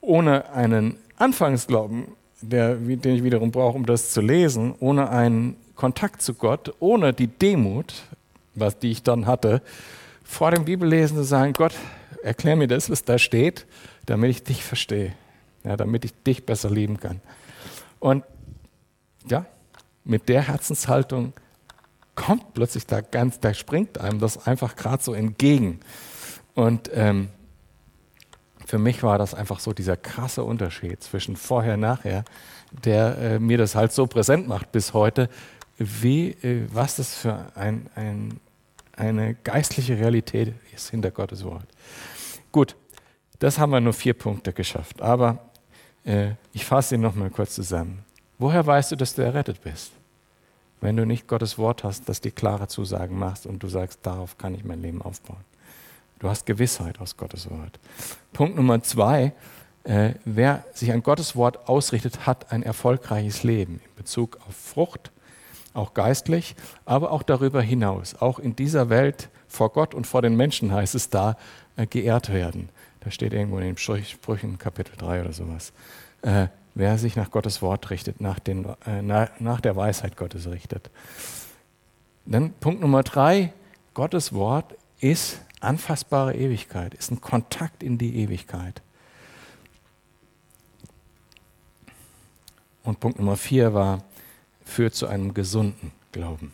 ohne 0.00 0.50
einen 0.52 0.96
Anfangsglauben, 1.16 2.06
der, 2.40 2.76
den 2.76 3.16
ich 3.16 3.24
wiederum 3.24 3.50
brauche, 3.50 3.76
um 3.76 3.84
das 3.84 4.12
zu 4.12 4.20
lesen, 4.20 4.74
ohne 4.78 5.10
einen 5.10 5.56
Kontakt 5.74 6.22
zu 6.22 6.34
Gott, 6.34 6.74
ohne 6.80 7.12
die 7.12 7.26
Demut, 7.26 7.94
was, 8.54 8.78
die 8.78 8.90
ich 8.90 9.02
dann 9.02 9.26
hatte, 9.26 9.62
vor 10.24 10.50
dem 10.50 10.64
Bibellesen 10.64 11.16
zu 11.16 11.24
sagen, 11.24 11.52
Gott, 11.52 11.74
erklär 12.22 12.56
mir 12.56 12.68
das, 12.68 12.90
was 12.90 13.04
da 13.04 13.18
steht, 13.18 13.66
damit 14.06 14.30
ich 14.30 14.42
dich 14.42 14.64
verstehe, 14.64 15.14
ja, 15.64 15.76
damit 15.76 16.04
ich 16.04 16.14
dich 16.22 16.46
besser 16.46 16.70
lieben 16.70 16.98
kann. 16.98 17.20
Und 17.98 18.24
ja, 19.28 19.46
mit 20.04 20.28
der 20.28 20.42
Herzenshaltung 20.42 21.32
kommt 22.14 22.54
plötzlich 22.54 22.86
da 22.86 23.00
ganz, 23.00 23.40
da 23.40 23.54
springt 23.54 23.98
einem 23.98 24.18
das 24.18 24.46
einfach 24.46 24.76
gerade 24.76 25.02
so 25.02 25.14
entgegen. 25.14 25.80
Und 26.54 26.90
ähm, 26.92 27.28
für 28.66 28.78
mich 28.78 29.02
war 29.02 29.18
das 29.18 29.34
einfach 29.34 29.60
so 29.60 29.72
dieser 29.72 29.96
krasse 29.96 30.44
Unterschied 30.44 31.02
zwischen 31.02 31.36
vorher 31.36 31.74
und 31.74 31.80
nachher, 31.80 32.24
der 32.84 33.18
äh, 33.18 33.38
mir 33.38 33.58
das 33.58 33.74
halt 33.74 33.92
so 33.92 34.06
präsent 34.06 34.48
macht 34.48 34.72
bis 34.72 34.94
heute, 34.94 35.28
wie, 35.84 36.30
äh, 36.42 36.66
was 36.72 36.96
das 36.96 37.14
für 37.14 37.46
ein, 37.54 37.88
ein, 37.94 38.40
eine 38.96 39.34
geistliche 39.34 39.98
Realität 39.98 40.54
ist 40.74 40.90
hinter 40.90 41.10
Gottes 41.10 41.44
Wort. 41.44 41.66
Gut, 42.50 42.76
das 43.38 43.58
haben 43.58 43.70
wir 43.70 43.80
nur 43.80 43.92
vier 43.92 44.14
Punkte 44.14 44.52
geschafft, 44.52 45.00
aber 45.00 45.38
äh, 46.04 46.32
ich 46.52 46.64
fasse 46.64 46.90
sie 46.90 46.98
nochmal 46.98 47.30
kurz 47.30 47.54
zusammen. 47.54 48.04
Woher 48.38 48.66
weißt 48.66 48.92
du, 48.92 48.96
dass 48.96 49.14
du 49.14 49.22
errettet 49.22 49.62
bist? 49.62 49.92
wenn 50.82 50.96
du 50.96 51.06
nicht 51.06 51.28
Gottes 51.28 51.56
Wort 51.56 51.84
hast, 51.84 52.08
das 52.08 52.20
dir 52.20 52.32
klare 52.32 52.68
Zusagen 52.68 53.18
machst 53.18 53.46
und 53.46 53.62
du 53.62 53.68
sagst, 53.68 54.00
darauf 54.02 54.36
kann 54.36 54.54
ich 54.54 54.64
mein 54.64 54.82
Leben 54.82 55.00
aufbauen. 55.00 55.44
Du 56.18 56.28
hast 56.28 56.44
Gewissheit 56.44 57.00
aus 57.00 57.16
Gottes 57.16 57.48
Wort. 57.50 57.78
Punkt 58.32 58.56
Nummer 58.56 58.82
zwei, 58.82 59.32
äh, 59.84 60.14
wer 60.24 60.64
sich 60.74 60.92
an 60.92 61.02
Gottes 61.02 61.34
Wort 61.34 61.68
ausrichtet, 61.68 62.26
hat 62.26 62.52
ein 62.52 62.62
erfolgreiches 62.62 63.44
Leben 63.44 63.80
in 63.84 63.94
Bezug 63.96 64.38
auf 64.46 64.56
Frucht, 64.56 65.12
auch 65.74 65.94
geistlich, 65.94 66.54
aber 66.84 67.10
auch 67.10 67.22
darüber 67.22 67.62
hinaus. 67.62 68.14
Auch 68.20 68.38
in 68.38 68.56
dieser 68.56 68.88
Welt 68.88 69.28
vor 69.48 69.70
Gott 69.70 69.94
und 69.94 70.06
vor 70.06 70.22
den 70.22 70.36
Menschen 70.36 70.72
heißt 70.72 70.94
es 70.94 71.10
da, 71.10 71.36
äh, 71.76 71.86
geehrt 71.86 72.32
werden. 72.32 72.68
Da 73.00 73.10
steht 73.10 73.32
irgendwo 73.32 73.58
in 73.58 73.64
den 73.64 73.76
Sprüchen 73.76 74.58
Kapitel 74.58 74.96
3 74.96 75.22
oder 75.22 75.32
sowas. 75.32 75.72
Äh, 76.22 76.48
wer 76.74 76.98
sich 76.98 77.16
nach 77.16 77.30
Gottes 77.30 77.62
Wort 77.62 77.90
richtet, 77.90 78.20
nach, 78.20 78.38
den, 78.38 78.66
äh, 78.86 79.02
nach 79.02 79.60
der 79.60 79.76
Weisheit 79.76 80.16
Gottes 80.16 80.48
richtet. 80.48 80.90
Dann 82.24 82.52
Punkt 82.52 82.80
Nummer 82.80 83.02
drei, 83.02 83.52
Gottes 83.94 84.32
Wort 84.32 84.76
ist 85.00 85.40
anfassbare 85.60 86.34
Ewigkeit, 86.34 86.94
ist 86.94 87.10
ein 87.10 87.20
Kontakt 87.20 87.82
in 87.82 87.98
die 87.98 88.16
Ewigkeit. 88.16 88.80
Und 92.84 93.00
Punkt 93.00 93.18
Nummer 93.18 93.36
vier 93.36 93.74
war, 93.74 94.02
führt 94.72 94.94
zu 94.94 95.06
einem 95.06 95.34
gesunden 95.34 95.92
Glauben. 96.10 96.52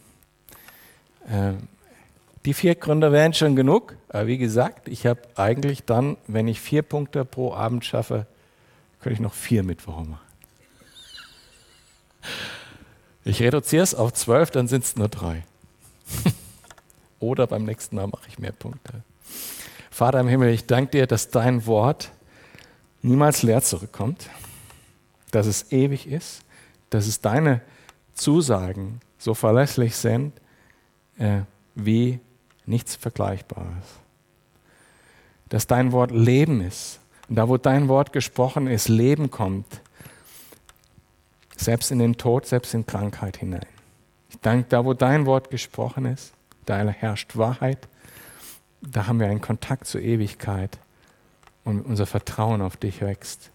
Ähm, 1.28 1.68
die 2.44 2.54
vier 2.54 2.74
Gründe 2.74 3.12
wären 3.12 3.34
schon 3.34 3.56
genug, 3.56 3.96
aber 4.08 4.26
wie 4.26 4.38
gesagt, 4.38 4.88
ich 4.88 5.06
habe 5.06 5.20
eigentlich 5.34 5.84
dann, 5.84 6.16
wenn 6.26 6.48
ich 6.48 6.60
vier 6.60 6.82
Punkte 6.82 7.24
pro 7.24 7.52
Abend 7.52 7.84
schaffe, 7.84 8.26
könnte 9.00 9.14
ich 9.14 9.20
noch 9.20 9.34
vier 9.34 9.62
Mittwoche 9.62 10.04
machen. 10.04 10.28
Ich 13.24 13.42
reduziere 13.42 13.82
es 13.82 13.94
auf 13.94 14.14
zwölf, 14.14 14.50
dann 14.50 14.68
sind 14.68 14.84
es 14.84 14.96
nur 14.96 15.08
drei. 15.08 15.44
Oder 17.20 17.46
beim 17.46 17.64
nächsten 17.64 17.96
Mal 17.96 18.06
mache 18.06 18.28
ich 18.28 18.38
mehr 18.38 18.52
Punkte. 18.52 19.02
Vater 19.90 20.20
im 20.20 20.28
Himmel, 20.28 20.50
ich 20.50 20.66
danke 20.66 20.92
dir, 20.92 21.06
dass 21.06 21.28
dein 21.28 21.66
Wort 21.66 22.10
niemals 23.02 23.42
leer 23.42 23.60
zurückkommt, 23.62 24.30
dass 25.30 25.46
es 25.46 25.72
ewig 25.72 26.06
ist, 26.06 26.42
dass 26.90 27.06
es 27.06 27.20
deine 27.20 27.60
Zusagen 28.18 29.00
so 29.18 29.34
verlässlich 29.34 29.96
sind 29.96 30.32
äh, 31.18 31.40
wie 31.74 32.20
nichts 32.66 32.96
Vergleichbares. 32.96 34.00
Dass 35.48 35.66
dein 35.66 35.92
Wort 35.92 36.10
Leben 36.10 36.60
ist 36.60 37.00
und 37.28 37.36
da, 37.36 37.48
wo 37.48 37.56
dein 37.56 37.88
Wort 37.88 38.12
gesprochen 38.12 38.66
ist, 38.66 38.88
Leben 38.88 39.30
kommt, 39.30 39.80
selbst 41.56 41.90
in 41.90 41.98
den 41.98 42.16
Tod, 42.16 42.46
selbst 42.46 42.74
in 42.74 42.86
Krankheit 42.86 43.38
hinein. 43.38 43.66
Ich 44.30 44.38
danke, 44.40 44.68
da, 44.68 44.84
wo 44.84 44.94
dein 44.94 45.26
Wort 45.26 45.50
gesprochen 45.50 46.04
ist, 46.04 46.32
da 46.66 46.78
herrscht 46.78 47.36
Wahrheit, 47.36 47.88
da 48.80 49.06
haben 49.06 49.20
wir 49.20 49.26
einen 49.26 49.40
Kontakt 49.40 49.86
zur 49.86 50.02
Ewigkeit 50.02 50.78
und 51.64 51.82
unser 51.82 52.06
Vertrauen 52.06 52.60
auf 52.62 52.76
dich 52.76 53.00
wächst. 53.00 53.50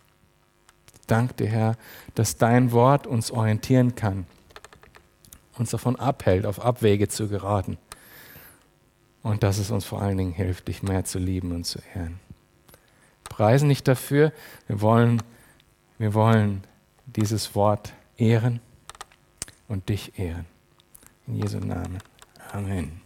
Dank 1.08 1.38
dir, 1.38 1.48
Herr, 1.48 1.78
dass 2.16 2.38
dein 2.38 2.72
Wort 2.72 3.08
uns 3.08 3.32
orientieren 3.32 3.96
kann, 3.96 4.26
uns 5.58 5.72
davon 5.72 5.96
abhält, 5.96 6.46
auf 6.46 6.64
Abwege 6.64 7.08
zu 7.08 7.28
geraten 7.28 7.78
und 9.24 9.44
dass 9.44 9.58
es 9.58 9.72
uns 9.72 9.86
vor 9.86 10.02
allen 10.02 10.18
Dingen 10.18 10.34
hilft, 10.34 10.68
dich 10.68 10.84
mehr 10.84 11.06
zu 11.06 11.20
lieben 11.20 11.52
und 11.52 11.66
zu 11.66 11.80
ehren. 11.96 12.20
Preisen 13.24 13.68
nicht 13.68 13.88
dafür, 13.88 14.32
wir 14.68 14.82
wollen, 14.82 15.24
wir 15.98 16.14
wollen 16.14 16.64
dieses 17.06 17.56
Wort 17.56 17.94
ehren 18.18 18.60
und 19.68 19.90
dich 19.90 20.20
ehren. 20.20 20.46
In 21.26 21.36
Jesu 21.36 21.60
Namen. 21.60 22.00
Amen. 22.52 23.03